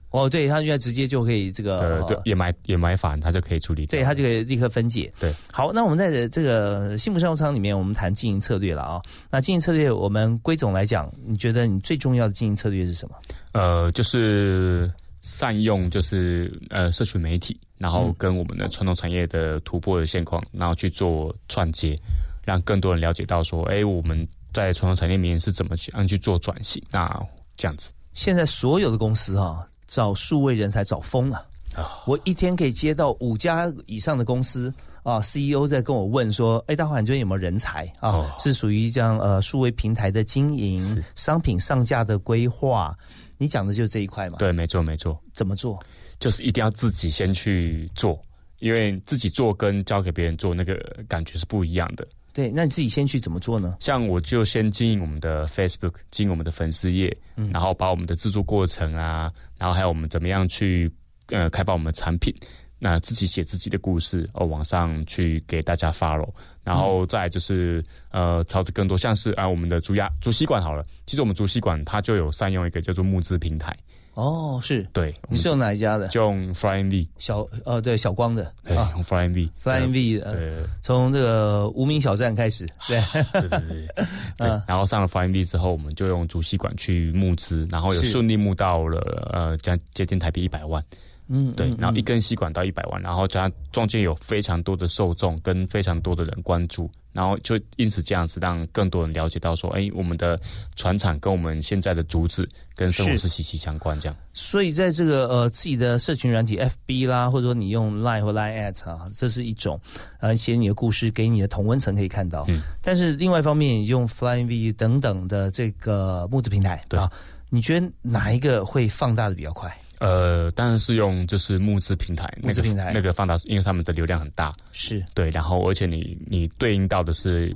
[0.10, 3.88] 哦，对，它现在直接就可以这个，对，掩埋掩埋反，它就可以处理。
[3.88, 5.12] 对，它就可以立刻分解。
[5.19, 9.02] 对，好，那我们在这个幸福商务舱里面，我们谈经营策略了啊。
[9.32, 13.15] 那经营策略，我们归总来讲，你觉得你最重要的经营策略是什么？
[13.54, 14.88] 呃，就是
[15.21, 21.97] 善用，就是呃，社群媒体，然后跟我们的传统产业的突破的现况，然后去做串接，
[22.45, 24.28] 让更多人了解到说，哎，我们。
[24.54, 26.82] 在传统产业里面是怎么去按去做转型？
[26.92, 27.10] 那
[27.58, 32.02] 这样子，现在所有的公司哈，找数位人才找疯了啊！
[32.06, 38.36] 我一天可以接到五家以上的公司啊，CEO 在跟我问说：“哎，大华，你这边有没有人才啊？
[38.39, 42.96] 是属于这样呃，数位平台的经营、商品上架的规划？
[43.38, 45.20] 你讲的就是这一块嘛？”对，没错，没错。
[45.34, 45.80] 怎么做？
[46.20, 48.18] 就是一定要自己先去做，
[48.60, 50.76] 因为自己做跟交给别人做那个
[51.08, 52.08] 感觉是不一样的。
[52.34, 53.78] 对，那你自己先去怎么做呢？
[53.80, 57.15] 像我就先经营我们的 Facebook，经营我们的粉丝页，
[57.52, 60.91] 然后把我们的制作过程啊，然后还有我们怎么样去
[61.28, 62.34] 呃开发我们的产品，
[62.80, 73.78] 那自己写自己的故事哦，网上去给大家 follow，然后再就是呃，朝着更多像是啊我们的竹牙竹吸管好了，其实我们竹吸管它就有善用一个叫做募资平台。
[74.15, 74.84] 哦，是。
[74.93, 76.08] 对，你是用哪一家的？
[76.10, 78.43] 就用 Flying V 小呃，对小光的。
[78.65, 83.02] 啊，用 Flying V，Flying V 的，从这个无名小站开始， 对。
[83.34, 83.88] 对对对，
[84.38, 88.99] 对，然后上了 Flying V 之后，我们就用主吸管去募资，然后也顺利募到了
[89.34, 90.84] 呃将接近台币一百万。
[91.28, 100.38] 嗯，对，然后一根吸管到一百万，然后加中间有非常多的受众跟非常多的人关注，然后就因此这样子让更多人了解到说，哎，我们的
[100.76, 104.16] 船厂跟我们现在的竹子跟生活是息息相关，这样。
[104.34, 109.80] 所以在这个呃自己的社群软体 FB 啦，或者说你用 Line 或 Line at 啊，这是一种
[110.20, 112.44] 呃写你的故事给你的同温层可以看到。
[112.48, 112.62] 嗯。
[112.82, 117.10] 但是另外一方面，用 Flying V 等等的这个募资平台，对啊，
[117.50, 119.72] 你觉得哪一个会放大的比较快？
[120.04, 122.92] 呃，当然是用就是募资平台，募资平台。
[122.94, 125.02] 那个放大，因为他们的流量很大，是。
[125.13, 127.56] 对，然后而且你你对应到的是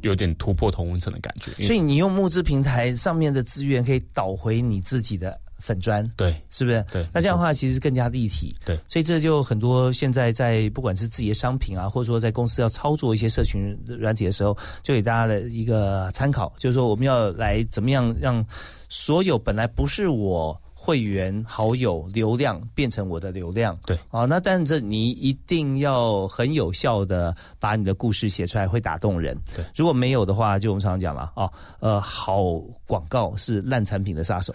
[0.00, 6.84] 有点突破同温层的感觉，所以你用募资平台上面的资源可以导回你自己的粉砖，对，是不是？
[6.90, 18.44] 对，那这样的话其实更加立体，对，所以这就很多现在在不管是自己的商品啊，或者说在公司要操作一些社群软体的时候，就给大家的一个参考，就是说我们要来怎么样让
[18.88, 20.60] 所有本来不是我。
[20.84, 23.74] 会员、好友、流量变成我的流量。
[23.86, 29.34] 对，啊，那但是你一定要很有效的把你的故事写出来，会打动人。
[29.56, 34.54] 对，如果没有的话，就我们常常讲了啊，呃，好广告是烂产品的杀手。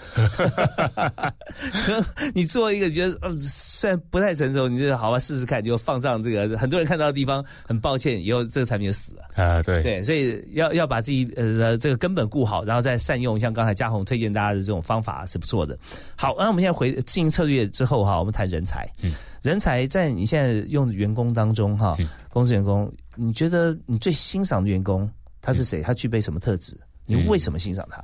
[2.36, 7.44] 你做一个觉得呃虽然不太成熟，你就好吧试试看，就放上这个很多人看到的地方。
[7.66, 9.24] 很抱歉，以后这个产品就死了。
[9.34, 15.78] 啊，对对，所以要要把自己呃这个根本顾好，然后再善用像刚才嘉宏推荐大家的这种方法是不错的。
[16.22, 18.86] 好，那我们现在回经营策略之后哈，我们谈人才。
[19.02, 19.10] 嗯，
[19.42, 21.96] 人才在你现在用的员工当中哈，
[22.30, 25.10] 公司员工，你觉得你最欣赏的员工
[25.42, 25.82] 他是谁？
[25.82, 26.78] 他具备什么特质？
[27.06, 28.04] 你为什么欣赏他？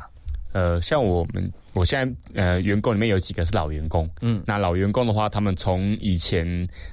[0.54, 6.48] 呃，像我们我现在呃员工里面有几个是老员工，嗯，那老员工的话，他们从以前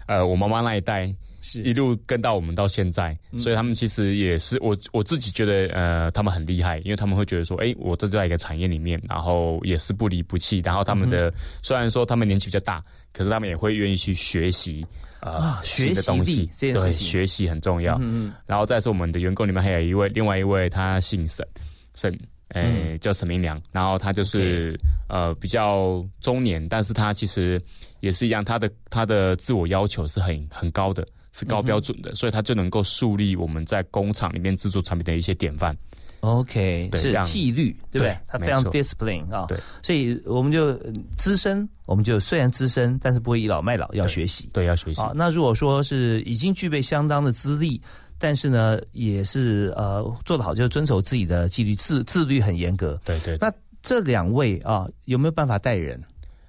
[0.09, 1.15] 呃我妈妈那一代。
[1.43, 1.63] 是。
[1.63, 11.31] 一路跟到我们到现在，所以他们其实也是我我自己觉得，呃，他们很厉害，因为他们会觉得说，哎，我在一个产业里面，然后也是不离不弃，然后他们的
[11.63, 12.83] 虽然说他们年纪比较大，
[13.13, 14.87] 可是他们也会愿意去学习
[15.21, 17.97] 啊，学的东西，对，学习很重要。
[17.97, 21.47] 嗯嗯，然后再是我们的员工里面还有一位，另外一位他姓沈，
[21.95, 22.17] 沈，
[22.49, 24.79] 诶，叫沈明良，然后他就是
[25.09, 27.61] 呃比较中年，但是他其实
[28.01, 31.05] 也是一样，他的他的自我要求是很很高的。
[31.33, 35.77] 是高标准的，所以它就能够树立我们在工厂里面制作产品的一些典范。
[36.21, 38.17] OK，是纪律，对不对？
[38.29, 39.47] 它非常 discipline 啊。
[39.49, 40.73] 对，所以我们就
[41.17, 44.49] 资深，我们就虽然资深，但是不会倚老卖老，要学习。
[44.53, 45.01] 对，要学习。
[45.01, 47.81] 啊，那如果说是已经具备相当的资历，
[48.19, 53.01] 但是呢，也是呃做得好，就遵守自己的纪律，自自律很严格。
[53.05, 53.37] 对对。
[53.41, 53.53] 那
[53.83, 56.01] 这两位啊，有没有办法带人？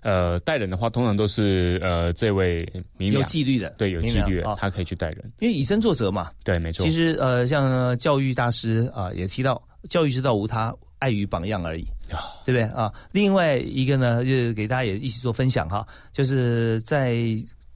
[0.04, 2.58] 呃，带人的话，通常都是呃，这位
[2.97, 6.30] 有纪律的，对，有纪律的，他可以去带人，因为以身作则嘛。
[6.43, 6.86] 对，没错。
[6.86, 11.86] 其实呃，像教育大师啊，也提到教育之道无他，爱与榜样而已，
[12.45, 12.91] 对不对啊？
[13.12, 17.18] 另外一个呢，就是给大家也一起做分享哈，就是在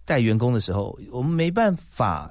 [0.06, 2.30] 带员工的时候，我们没办法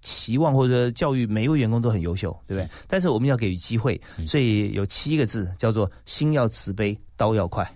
[0.00, 2.68] 期望或者教育每一位员工都很优秀，对不对？
[2.86, 7.66] 但是我们要给予机会，所以有七个字叫做心要慈悲，刀要快。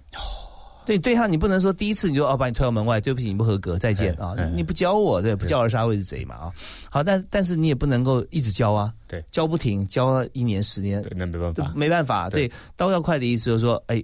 [0.89, 4.35] 对对他，你不能说第一次你就哦把你推到门外，对不起你不合格，再见啊！
[4.55, 6.53] 你不教我，对不教而杀会是贼嘛啊？
[6.89, 12.31] 好，但但是你也不能够一直教啊，对，教不停，教一年十年，那没办法，没办法。
[12.31, 14.03] 对，刀要快的意思就是说，哎，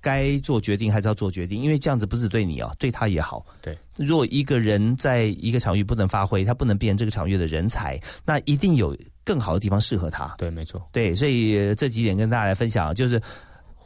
[0.00, 3.44] 该做决定还是要做决定，因为这样子不是对你啊，对他也好。
[3.60, 10.34] 对，如果一个人在一个场域不能发挥，他不能变成这个场域的人才，那一定有更好的地方适合他。
[10.38, 10.80] 对，没错。
[10.92, 13.20] 对，所以这几点跟大家来分享，就是。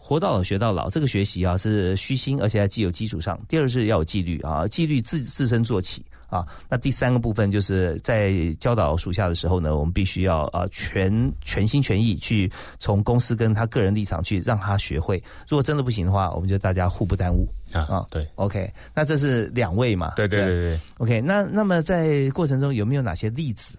[0.06, 3.36] 活到老学到老，这个学习啊是虚心，而且在既有基础上。
[3.48, 6.46] 第二是要有纪律啊，纪律自自身做起啊。
[6.68, 12.48] 那第三个部分就是在教导属下的时候呢，我们必须要啊全全心全意去
[12.78, 15.20] 从公司跟他个人立场去让他学会。
[15.48, 18.06] 如果真的不行的话，我们就大家互不耽误啊啊。
[18.08, 20.12] 对，OK，那这是两位嘛？
[20.14, 20.80] 对对对对。
[20.98, 23.76] OK，那那么在过程中有没有哪些例子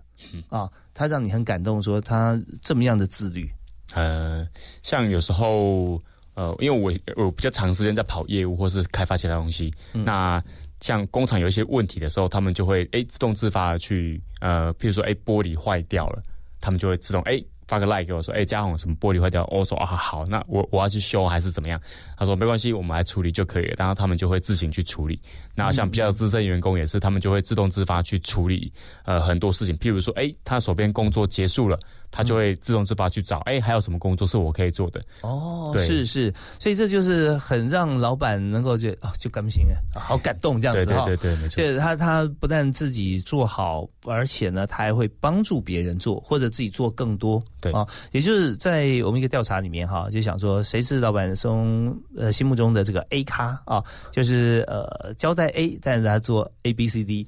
[0.49, 0.69] 啊？
[0.93, 3.49] 他让你很感动，说他这么样的自律？
[3.93, 4.45] 呃，
[4.83, 6.03] 像有时候。
[6.37, 10.41] 呃，因为我我比较长时间在跑业务或是开发其他东西，那
[10.81, 16.21] 像工厂有一些问题的时候，他们就会哎自动自发的去呃，譬如说哎玻璃坏掉了，
[16.61, 21.81] 他们就会自动哎发个 like 给我说哎嘉宏什么玻璃坏掉，我说啊好，那我我要去修还是怎么样？
[22.15, 25.19] 他说没关系，我们来处理就可以了，然后他们就会自行去处理。
[25.55, 28.71] 那像比较资深员工也是，他们就会自动自发去处理
[29.05, 31.79] 呃很多事情，譬如说哎他手边工作结束了。
[32.11, 35.01] 他就会自动自发去找，哎，还有什么工作是我可以做的？
[35.21, 41.05] 哦，是是，所以这就是很让老板能够觉得哦，就甘心了，好感动这样子哈。
[41.05, 41.55] 对对对，没错。
[41.57, 47.43] 对他他不但自己做好，而且呢，他还会帮助别人做，或者自己做更多。
[47.59, 53.83] 对啊，也就是在我们一个调查里面哈，就想说谁是老板中呃心目中的这个 A 咖啊？
[54.11, 57.27] 就是呃交代 A，但是他做 A B C D。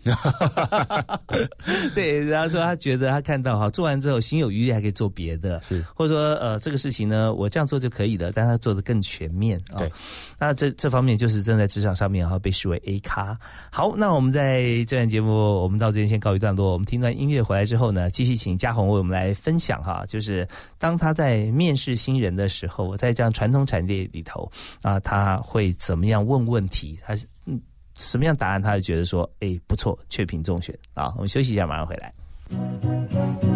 [1.93, 4.68] 对，然后说他觉得他看到哈，做完之后心有余。
[4.73, 9.77] 还可以做别的，是或者说呃这个事情呢，我这样做就可以了，但他做的更全面啊。
[9.77, 9.91] 对，
[10.37, 13.37] 那这这方面就是正在职场上面哈被视为 A 咖。
[13.71, 16.73] 好，那我们在这段节目，我们到这边先告一段落。
[16.73, 20.47] 我们听段音乐回来之后呢，继续请嘉宏为我们来分享哈，就是
[20.77, 24.51] 当他在面试新人的时候，我在这样传统产业里头
[24.81, 26.97] 啊，他会怎么样问问题？
[27.03, 27.59] 他是嗯
[27.97, 31.13] 什么样答案，他就觉得说哎不错，确评中选啊。
[31.15, 33.48] 我们休息一下，马上回来。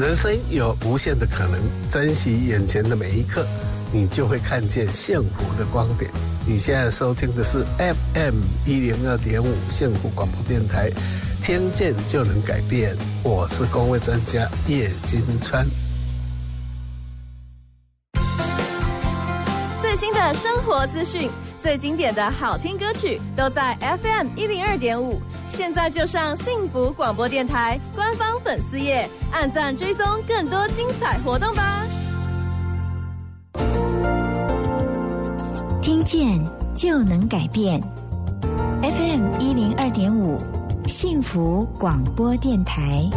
[0.00, 3.46] 人生有无限的可能，珍惜眼前的每一刻，
[3.92, 6.10] 你就会看见幸福的光点。
[6.46, 10.90] 你现在收听的是 FM 一零二点五幸福广播电台，
[11.42, 12.96] 听见就能改变。
[13.22, 15.66] 我是公位专家叶金川。
[19.82, 21.28] 最新的生活资讯，
[21.62, 25.20] 最经典的好听歌曲，都在 FM 一零二点五。
[25.48, 31.84] 现在就上幸福广播电台官方粉丝页，按赞追踪更多精彩活动吧。
[35.82, 36.42] 听见
[36.74, 37.80] 就能改变
[38.82, 40.38] ，FM 一零二点五
[40.86, 43.08] 幸福广播电台。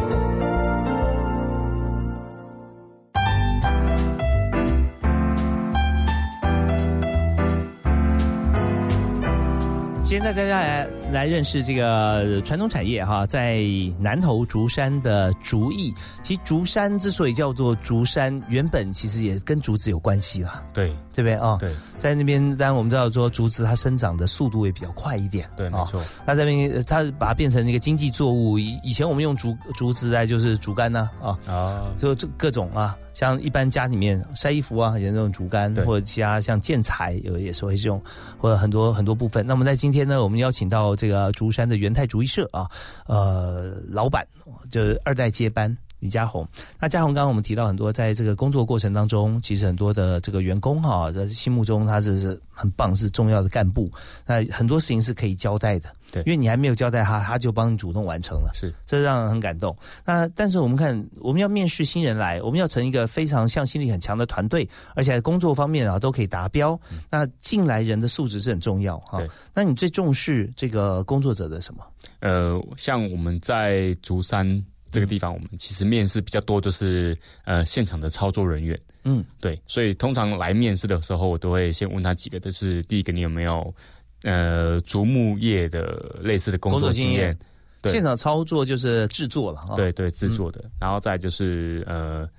[10.13, 13.63] 今天带大家来来认识这个传统产业哈，在
[13.99, 15.91] 南投竹山的竹艺。
[16.21, 20.63] 其实竹山之所以叫做竹山，原本其实也跟竹子有关系啦。
[20.71, 21.57] 对，对不对啊？
[21.59, 25.49] 对，在那边当然我们知道说竹子它生长的速度也比较快一点。
[25.55, 26.03] 对，没错。
[26.25, 28.57] 那这边它把它变成一个经济作物。
[28.57, 32.97] 以以前我们用竹竹子来就是竹竿呐啊啊，就这各种啊。
[33.13, 38.01] 像一般家里面晒衣服啊，有那种竹竿，或者其他像建材有也是会用，
[38.39, 39.45] 或者很多很多部分。
[39.45, 42.67] 那么在今天呢，我们邀请到这个竹山的元泰竹艺社啊，
[43.05, 44.25] 呃，老板
[44.71, 45.77] 就是二代接班。
[46.03, 46.45] 李家宏，
[46.81, 53.89] 那家宏刚刚我们提到很多，在这个工作过程当中，其实很多的这个员工哈，在心目中他是是很棒，是重要的干部。
[54.25, 59.73] 那很多事情是可以交代的，对，因为你还没有交代他，他就帮你主动完成了，是，这让人很感动。
[60.03, 66.77] 那但是我们看，我们要面试新人来，我们要成一个非常向心力很强的团队，而且工作方面啊都可以达标。
[67.09, 69.21] 那进来人的素质是很重要哈。
[69.53, 71.85] 那你最重视这个工作者的什么？
[72.19, 74.61] 呃，像我们在竹山。
[74.93, 78.79] 这个地方我们其实面试比较多，就是呃现场的操作人员。
[79.03, 83.73] 嗯，对，所以通常来面试的时候，我都会先问他几个，就是第一个你有没有
[84.21, 87.37] 呃竹木业的类似的工作经验？
[87.85, 92.29] 现场操作就是制作了，对对，制作的，然后再就是呃。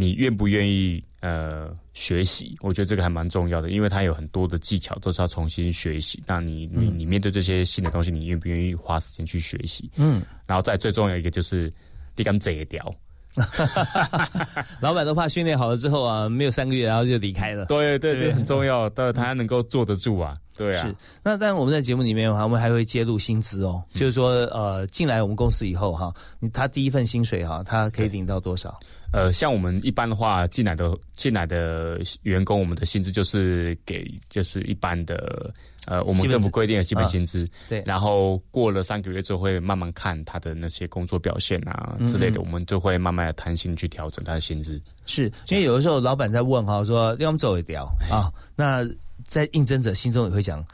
[0.00, 2.56] 你愿不愿意呃学习？
[2.62, 6.22] 我觉得这个还蛮重要的，因为它有很多的技巧都是要重新学习。
[6.26, 9.90] 那你你你面对这些新的东西，你愿不愿意花时间去学习？
[9.96, 11.70] 嗯，然后再最重要一个就是
[12.16, 12.94] 你敢这一条，
[14.80, 17.66] 老板都怕训练好了之后啊，没有三个月然后就离开了。
[17.66, 20.36] 对对对，很重要，但是他能够坐得住啊。
[20.56, 20.94] 对啊，是。
[21.22, 26.10] 那但我们在节目里面的话，我们还会揭露薪资哦，就是说呃进来我们公司以后哈，
[26.52, 28.80] 他第一份薪水哈，他可以领到多少？
[29.12, 35.52] 呃，像我们一般的话，进来的进来的员工，我们的薪资就是给就是一般的，
[35.86, 37.48] 呃，我们政府规定的基本薪资。
[37.68, 37.82] 对。
[37.84, 44.80] 然后过了三个月之后，会慢慢看他的那些工作表现啊之类的，我们就会慢慢的弹性去调整他的薪资。
[45.06, 48.88] 是，因为有的时候老板在问哈，说要我们走一条啊，那
[49.24, 50.64] 在应征者心中也会讲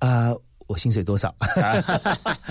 [0.00, 0.34] 啊。
[0.66, 1.34] 我薪水多少？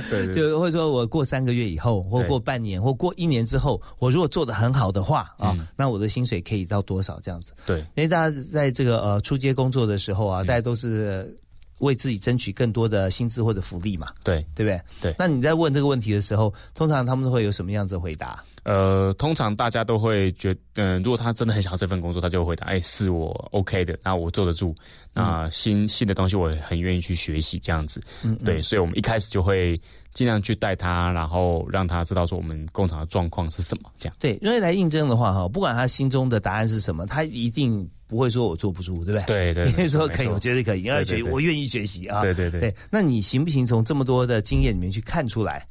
[0.09, 7.19] 对， 就或者说我过三个月以后，或过半年，或过一年之后，我如果做的很好的话啊，那我的薪水可以到多少？
[7.21, 7.53] 这样子。
[7.65, 11.37] 对，因为大家在这个呃出街工作的时候啊，大家都是
[11.79, 14.07] 为自己争取更多的薪资或者福利嘛。
[14.23, 14.81] 对，对不对？
[15.01, 15.15] 对。
[15.17, 18.43] 那你在问这个问题的时候，通常他们都会有什么样子的回答？
[18.65, 24.75] 呃，通常大家都会觉，嗯，如果他真的很想要这份工作，他就会回答，哎，是我 OK 的，那我坐得住，
[25.13, 29.79] 那新新的东西我很愿意去学习，这样子，嗯，对，所以我们一开始就会
[30.13, 34.15] 尽量去带他，然后让他知道说我们工厂的状况是什么，这样。
[34.19, 39.53] 对，因为来应征的话，哈，不管他心中的答案是什么，他一定不会说我坐不住，对不对？
[39.53, 42.23] 对对，因为 说可以，我觉得可以，而且我愿意学习啊。
[42.23, 42.61] 对对对。
[42.61, 45.67] 对，那你行不行从这么多的经验里面去看出来？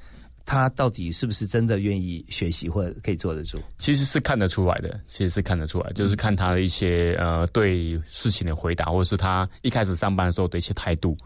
[0.47, 3.59] 他到底是不是真的愿意学习或者可以坐得住？
[3.78, 11.16] 其实是看得出来的，其实是看得出来，就是看他的一些呃对事情的回答，或者是他一开始上班的时候的一些态度，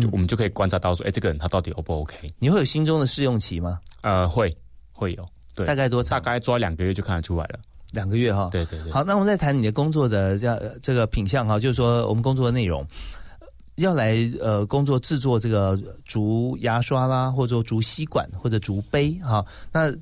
[0.00, 2.28] 就我们就可以观察到说，哎，这个人他到底 O 不 OK？
[2.38, 3.80] 你会有心中的试用期吗？
[4.02, 4.56] 呃，会
[4.92, 6.20] 会有，对，大概多长？
[6.20, 7.58] 大概抓两个月就看得出来了。
[7.92, 8.48] 两个月哈？
[8.52, 8.92] 对对对。
[8.92, 12.86] 好，那我们再谈你的工作的这样这个品相哈，就是说我们工作的内容。
[13.76, 19.92] 要来呃工作制作这个竹牙刷啦，或者竹吸管或者竹杯哈，那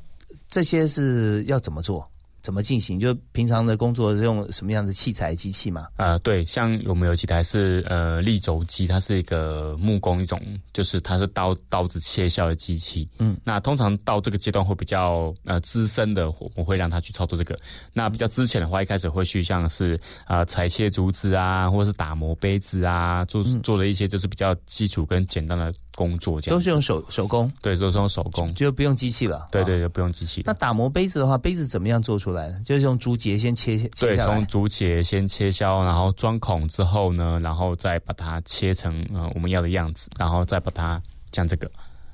[0.49, 2.07] 这些是要怎么做？
[2.43, 2.99] 怎么进行？
[2.99, 5.87] 就平常的工作是用什么样的器材机器嘛？
[5.97, 10.41] 啊，对，像我们有几台是呃立轴机，它是一个木工一种，
[10.73, 13.09] 就是它是刀刀子切削的机器。
[13.19, 17.59] 嗯，那通常到这个阶段会比较呃资深的，我们会让他去操作这个。
[17.93, 29.49] 那比较之前的话，一开始会去像是啊裁切竹子啊，或者是打磨杯子啊，做做了一些就是比较基础跟简单的工作，这样都是用手手工，对，都是用手工，就不用机器了。
[29.51, 30.43] 对对，就不用机器。
[30.47, 32.51] 那打磨杯子的话，杯子怎么样做出来？
[32.65, 41.01] 就是用竹节先切，对，从竹节先切削，然后钻孔之后呢，然后再把它切成呃我们要的样子，然后再把它
[41.33, 41.71] 像这个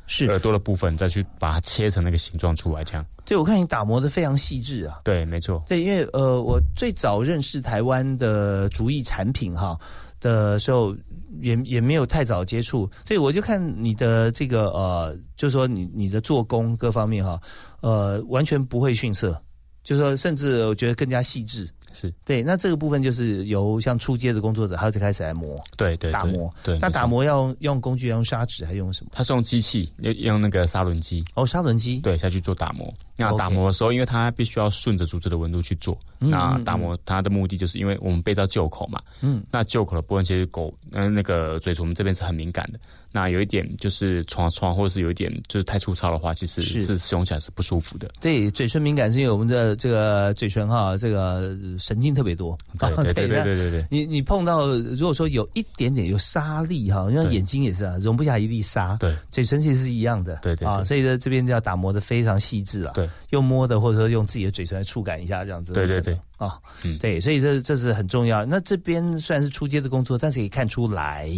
[0.06, 3.04] 是耳朵的部分再去把它切成那个形状出来，这样。
[3.24, 5.00] 对，我看你打磨的非常细致啊。
[5.04, 5.62] 对，没错。
[5.68, 9.78] 对，因为呃，我最早认识台湾的竹艺产品哈
[10.20, 10.96] 的时候，
[11.40, 17.40] 也也没有太早接触，所以我就看你的这个呃，就是说你你的做工各方面哈，
[17.80, 19.40] 呃，完全不会逊色，
[19.82, 21.68] 就是说甚至我觉得更加细致。
[21.94, 26.52] 是对，那这个部分就是由像出街的工作者，他就开始来磨，对对，打磨。
[26.62, 29.10] 对，那打磨要用工具，要用砂纸，还用什么？
[29.14, 31.24] 他是用机器，用用那个砂轮机。
[31.34, 31.98] 哦，砂轮机。
[32.00, 32.92] 对，下去做打磨。
[33.16, 35.98] 那打磨的时候，因为它必须要顺着竹子的纹路去做。
[36.18, 39.00] 那打磨它的目的，就是因为我们被到旧口嘛。
[39.20, 39.42] 嗯。
[39.50, 42.78] 那旧口的部分，其实狗嗯那个嘴唇这边是很敏感的。
[43.10, 48.10] 那有一点就是床床，或者是有一点就是太粗糙的话，其实是使用起来是不舒服的。
[48.20, 52.56] 对，嘴唇敏感是因为我们的这个嘴唇哈，这个神经特别多。
[52.78, 53.86] 对对 对对对对。
[53.90, 58.94] 你你碰到如果说有一点点有沙粒哈，像眼睛也是啊，容不下一粒沙。
[59.00, 60.40] 对，嘴唇其实是一样的。
[60.42, 60.68] 对对。
[60.68, 62.92] 啊，所以呢，这边要打磨的非常细致啊。
[62.94, 63.08] 对。
[63.30, 65.72] 用摸的或者说用自己的嘴唇来触感一下这样子。
[65.72, 66.07] 对对对。
[66.36, 68.44] 啊，嗯，对，所以这这是很重要。
[68.44, 71.28] 那这边虽然是出街的工作，但是可以看出来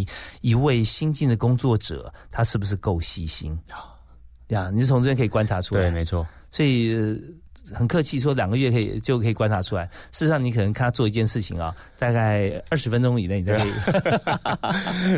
[0.42, 3.88] 一位新进的工作者，他是不是够细心啊？
[4.48, 6.26] 呀，你是从这边可以观察出来，对，没错。
[6.50, 6.94] 所以
[7.72, 9.86] 很客气说，两个月可以就可以观察出来。
[10.10, 13.70] 事实上，你可能看他做一件事情啊，大概二十分钟以内，你都可以。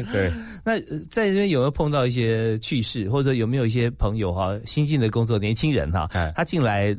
[0.12, 0.32] 对。
[0.64, 0.78] 那
[1.08, 6.96] 在这边有没有碰到一些趣事，或者说有没有一些朋友哈，新进的工作年轻人哈，他进来。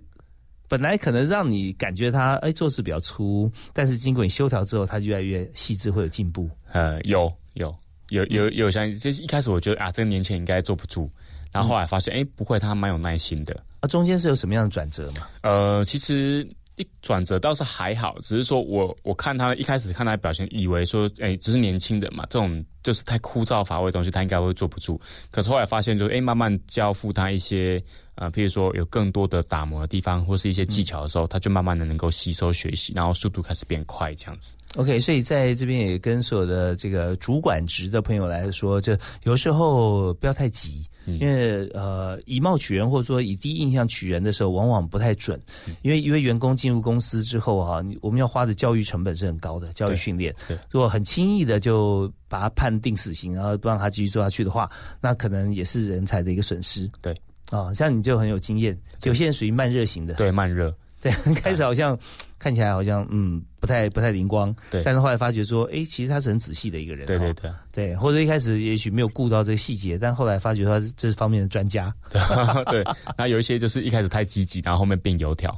[0.73, 6.49] 本来可能让你感觉他哎做事比较粗，但是经过你修调之后，他越来越细致，会有进步。
[6.71, 7.71] 呃，有有
[8.09, 11.07] 有有有像，就是一开始我觉得啊，这个年轻人应该坐不住，
[11.51, 13.55] 然后后来发现哎不会，他蛮有耐心的。
[13.81, 15.27] 啊，中间是有什么样的转折吗？
[15.43, 16.43] 呃，其实
[16.77, 24.99] 一转折倒是还好，只是说我我看他一开始看他表现，以为说哎只是年轻人嘛，这种就是太枯燥乏味的东西，他应该会坐不住。
[25.29, 27.79] 可是后来发现，就是哎慢慢交付他一些。
[28.15, 34.55] 啊，譬如说有更多的打磨的地方，或是一些技巧的时候，他就慢慢的能够吸收学习，然后速度开始变快，这样子。
[34.75, 45.39] OK，所以在这边也跟所有的这个主管职的朋友来说，就有时候不要太急，因为呃以貌取人或者说以第一印象取人的时候，往往不太准。
[45.81, 50.33] 因为因为员工进入公司之后哈，我们要花的教育成本是很高的，教育训练。
[50.69, 54.69] 如果很轻易的就把他判定死刑，然后不让他继续做下去的话，
[55.01, 56.89] 那可能也是人才的一个损失。
[57.01, 57.15] 对。
[57.53, 61.95] 啊，像你就很有经验，有些人属于慢热型的，对慢热，对， 开始好像
[62.39, 71.93] 看起来好像嗯不太不太灵光，对，但是后来发觉说，哎，其实他是很仔细的一个人，对对对，对，或者一开始也许没有顾到这个细节，但后来发觉他这方面的专家，
[72.71, 72.83] 对，
[73.15, 75.51] 那有一些就是一开始太积极，然后后面变油条，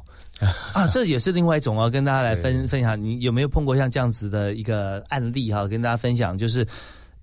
[0.74, 5.66] 啊，这也是另外一种哦，跟大家来分分享，你有没有碰过像这样子的一个案例哈？
[5.66, 6.68] 跟大家分享，就是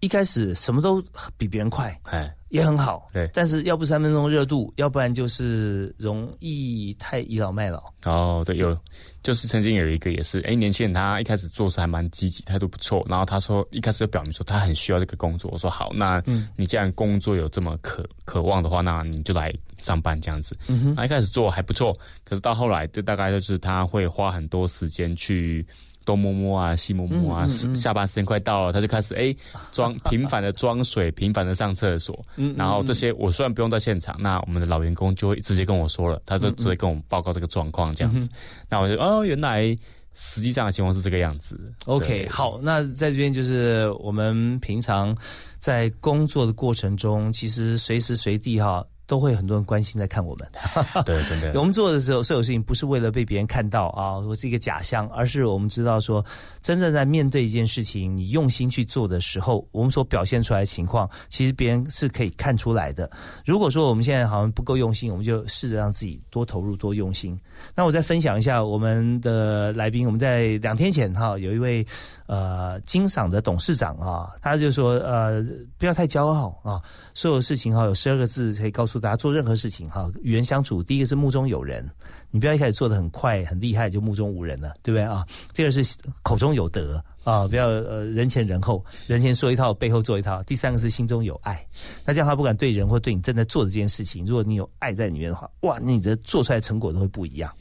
[0.03, 1.03] 一开始什么都
[1.39, 2.31] 比别人快，哎。
[2.53, 7.83] 也很好，对，但是要不三分钟热度，要不然就是容易太倚老卖老。
[8.05, 8.79] 哦，对，有，
[9.23, 16.23] 就是曾经有一个也是，哎，年轻人他一开始做事还蛮积极，态度不错，然后他说一开始就表明说他很需要这个工作，我说好，那
[16.55, 20.55] 你既然工作有这么渴渴望的话，那你就来上班这样子。
[20.67, 25.67] 嗯哼，那一开始做还不错，可是到后来就大概就是他会花很多时间去。
[26.05, 29.35] 东摸摸啊，西摸摸啊，下班时间快到了，他就开始哎
[29.73, 32.25] 装 频繁的装水，频繁的上厕所，
[32.57, 38.29] 然后这些我虽然不用在现场，那我们的老员工就会直接跟我说了，他就直接跟我们报告这个状况这样子，
[38.69, 39.75] 那我就哦原来
[40.15, 41.59] 实际上的情况是这个样子。
[41.87, 45.17] OK，好，那在这边就是我们平常
[45.59, 48.85] 在工作的过程中，其实随时随地哈。
[49.13, 50.49] 都会很多人关心在看我们，
[51.05, 51.53] 对，真的。
[51.61, 56.25] 我们做的时候，所有事情不是为了被别人看到啊，我是一个假象，而是我们知道说，
[56.63, 63.11] 真正在面对一件事情，你用心去做的时候，我们所表现出来的情况，其实别人是可以看出来的。
[63.45, 67.39] 如果说我们现在好像不够用心，我们就试着让自己多投入、多用心。
[67.77, 71.87] 那我再分享一下我们的来宾，我们在两天前哈，有一位
[72.29, 75.45] 呃金赏的董事长啊，他就说呃
[75.77, 76.81] 不要太骄傲啊，
[77.13, 79.02] 所有事情哈有十二个字可以告诉。
[79.03, 81.87] 大家做任何事情哈，与人相处，第一个是目中有人，
[82.31, 85.27] 你不要一开始做的很快很厉害就目中无人了，对不对啊？
[85.53, 85.83] 第二是
[86.23, 90.43] 口中有德啊，不要呃人前人后，人前说一套，背后做一套。
[90.45, 91.63] 第三个是心中有爱，
[92.05, 97.53] 那这样的话，不管对人或对你正在做的这件事情，如果你有爱在里面的话，哇，你这做出来成果都会不一样。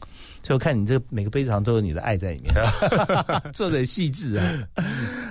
[0.43, 2.53] 所以我看你这个每个杯子上都有你的爱在里面，
[3.53, 4.63] 做的细致啊。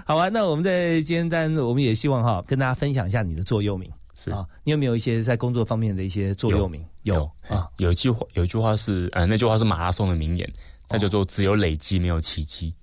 [0.05, 3.91] 好啊，那我们在今天单，我们也希望哈跟大家分享一下你的座右铭。
[4.23, 4.47] 是啊。
[4.63, 6.85] 你有没有一些在工作方面的一些座右铭？
[7.05, 10.53] 有啊，有一句话，有一句话是，呃，那句话是马拉松的名言，
[10.89, 12.75] 它叫做“只有累积，没有奇迹”。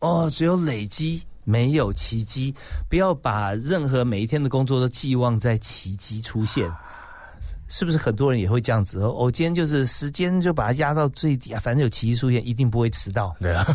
[0.00, 2.54] 哦，只有累积，没有奇迹。
[2.88, 6.72] 不要把任何每一天的工作都寄望在奇迹出现。
[7.68, 8.98] 是不是很多人也会这样子？
[9.06, 13.34] 我今天就是时间就把它压到最低啊，反正有奇迹出现，一定不会迟到。
[13.40, 13.66] 对啊，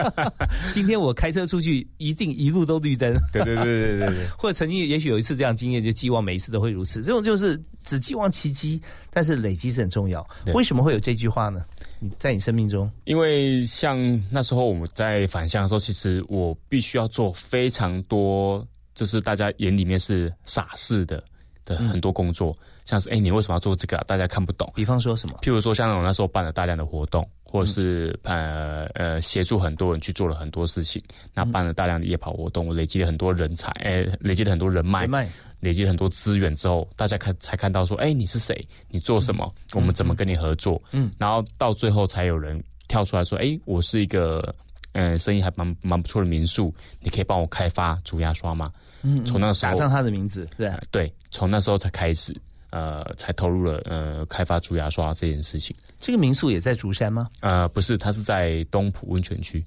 [0.70, 3.12] 今天我开车出去，一定一路都绿灯。
[3.32, 4.28] 对对对对对对。
[4.36, 7.02] 或者曾经也许有一次这样经验，就寄望每一次都会如此。
[7.02, 8.80] 这种就是只寄望奇迹，
[9.10, 10.26] 但是累积是很重要。
[10.54, 11.64] 为什么会有这句话呢？
[11.98, 13.98] 你在你生命中，因为像
[14.30, 21.22] 那时候我们在返乡的时候，其实我必须要做非常多，就是大家眼里面是傻事的
[21.64, 22.56] 的很多工作。
[22.90, 23.96] 像是哎，你为什么要做这个？
[24.08, 24.68] 大家看不懂。
[24.74, 25.38] 比方说什么？
[25.42, 31.00] 譬如说，像我那时候办了大量的活动，或者是呃呃协助很多人去做了很多事情，
[31.32, 35.06] 那办了大量的夜跑活动，我累积了很多人才，哎，累积了很多人脉，
[35.60, 38.66] 累积了很多资源之后，大家看才看到说，哎，你是谁？
[38.88, 39.54] 你做什么？
[39.74, 40.82] 我们怎么跟你合作？
[40.90, 44.52] 嗯，然后到最后才有人跳出来说，哎，我是一个
[44.94, 48.72] 嗯生意还蛮蛮不错的民宿，你可以帮我开发竹牙刷吗？
[49.02, 52.36] 嗯，从那时候打上他的名字，对对，从那时候才开始。
[52.70, 55.74] 呃，才投入了呃开发竹牙刷这件事情。
[55.98, 57.28] 这个民宿也在竹山吗？
[57.40, 59.64] 呃，不是，它是在东浦温泉区，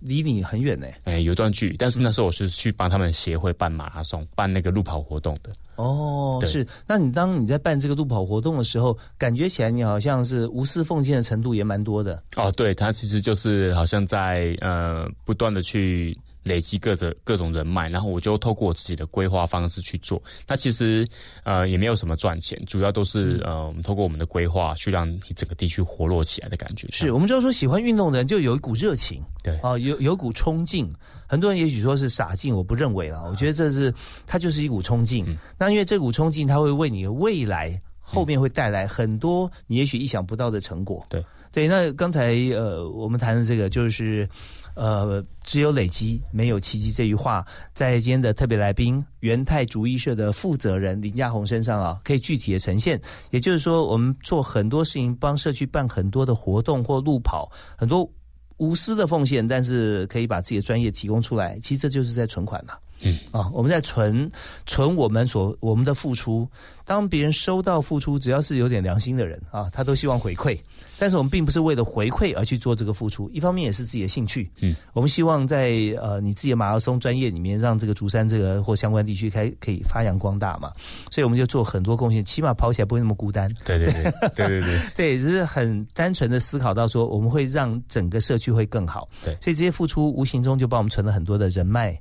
[0.00, 0.86] 离你很远呢。
[1.04, 1.76] 哎，有段距离。
[1.76, 5.50] 但是那时候我是去帮他们协会办马拉松、办那个路跑活动的。
[5.76, 6.66] 哦，是。
[6.86, 12.22] 那你当你在办这个路跑活动的时候，感觉起来你好像是无私奉献的程度也蛮多的。
[12.36, 16.16] 哦，对，他其实就是好像在呃不断的去。
[16.44, 20.22] 累积各种各种人脉，然后我就透过我自己的规划方式去做。
[20.46, 21.06] 那其实
[21.42, 26.86] 呃也没有什么赚钱，主要都是呃我们透过我们的规划去让你整个地区活络起来的感觉。
[26.92, 30.88] 是我们就说喜欢运动的人就有一股热情，对啊有有股冲劲。
[31.26, 33.24] 很多人也许说是傻劲，我不认为了。
[33.28, 33.92] 我觉得这是
[34.26, 35.26] 它就是一股冲劲。
[35.58, 41.04] 那因为这股冲劲，它会为你的未来后面会带来很多你也许意想不到的成果。
[41.08, 44.28] 对对，那刚才呃我们谈的这个就是。
[44.74, 46.92] 呃，只有累积，没有奇迹。
[46.92, 53.00] 这句话在今天的特别来宾元泰主义社的负责人林家宏身上啊，可以具体的呈现。
[53.30, 58.08] 也就是说，我们做很多事情，帮社区办很多的活动或路跑，很多
[58.56, 61.58] 无私的奉献，但是可以把自己的专业提供出来。
[61.60, 62.74] 其实这就是在存款嘛。
[63.02, 64.30] 嗯啊，我们在存
[64.66, 66.48] 存我们所我们的付出。
[66.84, 70.58] 当别人收到付出，只要是有点良心的人啊，他都希望回馈。
[70.98, 74.50] 但是我们并不是为了回馈而去做这个付出，一方面也是自己的兴趣。
[74.60, 80.72] 嗯，我们希望在呃你自己的马拉松专业里面，让这个竹山这个或相关地区开可以发扬光大嘛。
[81.10, 83.50] 所以我们就做很多贡献，起码跑起来不会那么孤单。
[83.64, 84.02] 对对对
[84.34, 89.08] 对对对， 对，只是很单纯的思考到说，我们会让整个社区会更好。
[89.24, 91.98] 对，所以这些付出无形中就帮我们存了很多的人脉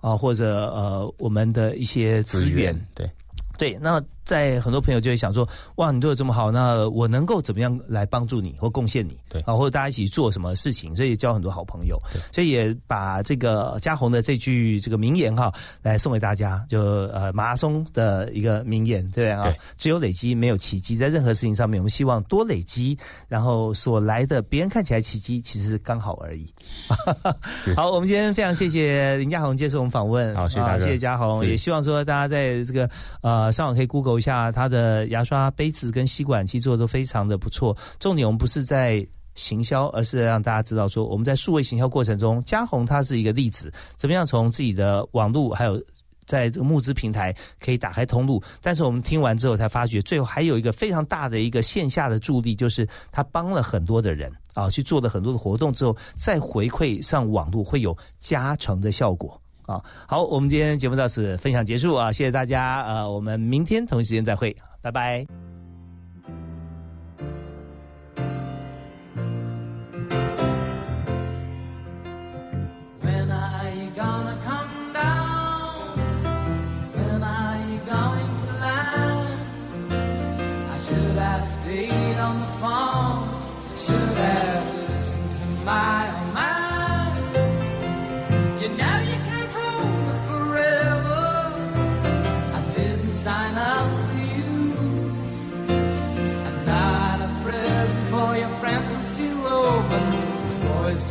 [0.00, 2.78] 啊，或者呃我们的一些资源。
[2.94, 3.10] 对。
[3.58, 9.16] 对，那在很多朋友就会想说，哇，你对我这么好，那我能够怎么样来帮助你或贡献你？
[9.28, 10.94] 对啊，或者大家一起做什么事情？
[10.94, 11.98] 所以交很多好朋友，
[12.32, 15.50] 所以也把这个嘉宏的这句这个名言哈，
[15.80, 22.98] 来送给大家，就呃马拉松的一个名言，对啊，只有累积没有奇迹，在任何事情上面，我们希望多累积，
[23.28, 26.52] 然后所来的别人看起来奇迹，其实刚好而已。
[27.76, 32.90] 好，我们今天非常谢谢林嘉宏接受我们访问，好，谢谢谢谢嘉宏，也希望说大家在这个
[33.22, 33.36] 呃。
[33.52, 37.76] 上网可以 Google 一下它的牙刷杯子跟吸管，其实做的都非常的不错。
[37.98, 45.78] 重点我们不是在行销，而是让大家知道说，我们在数位行销过程中，嘉宏它是一个例子，怎么样从自己的网络还有
[46.24, 48.42] 在这个募资平台可以打开通路。
[48.62, 59.40] 但是我们听完之后才发觉，最后还有一个非常大的一个线下的助力，就是他帮了很多的人啊，去做了很多的活动之后，再回馈上网络会有加成的效果。
[59.66, 65.26] 啊，好，我们今天节目到此分享结束啊，谢谢大家，呃，我们明天同一时间再会，拜拜。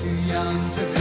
[0.05, 0.94] Too young to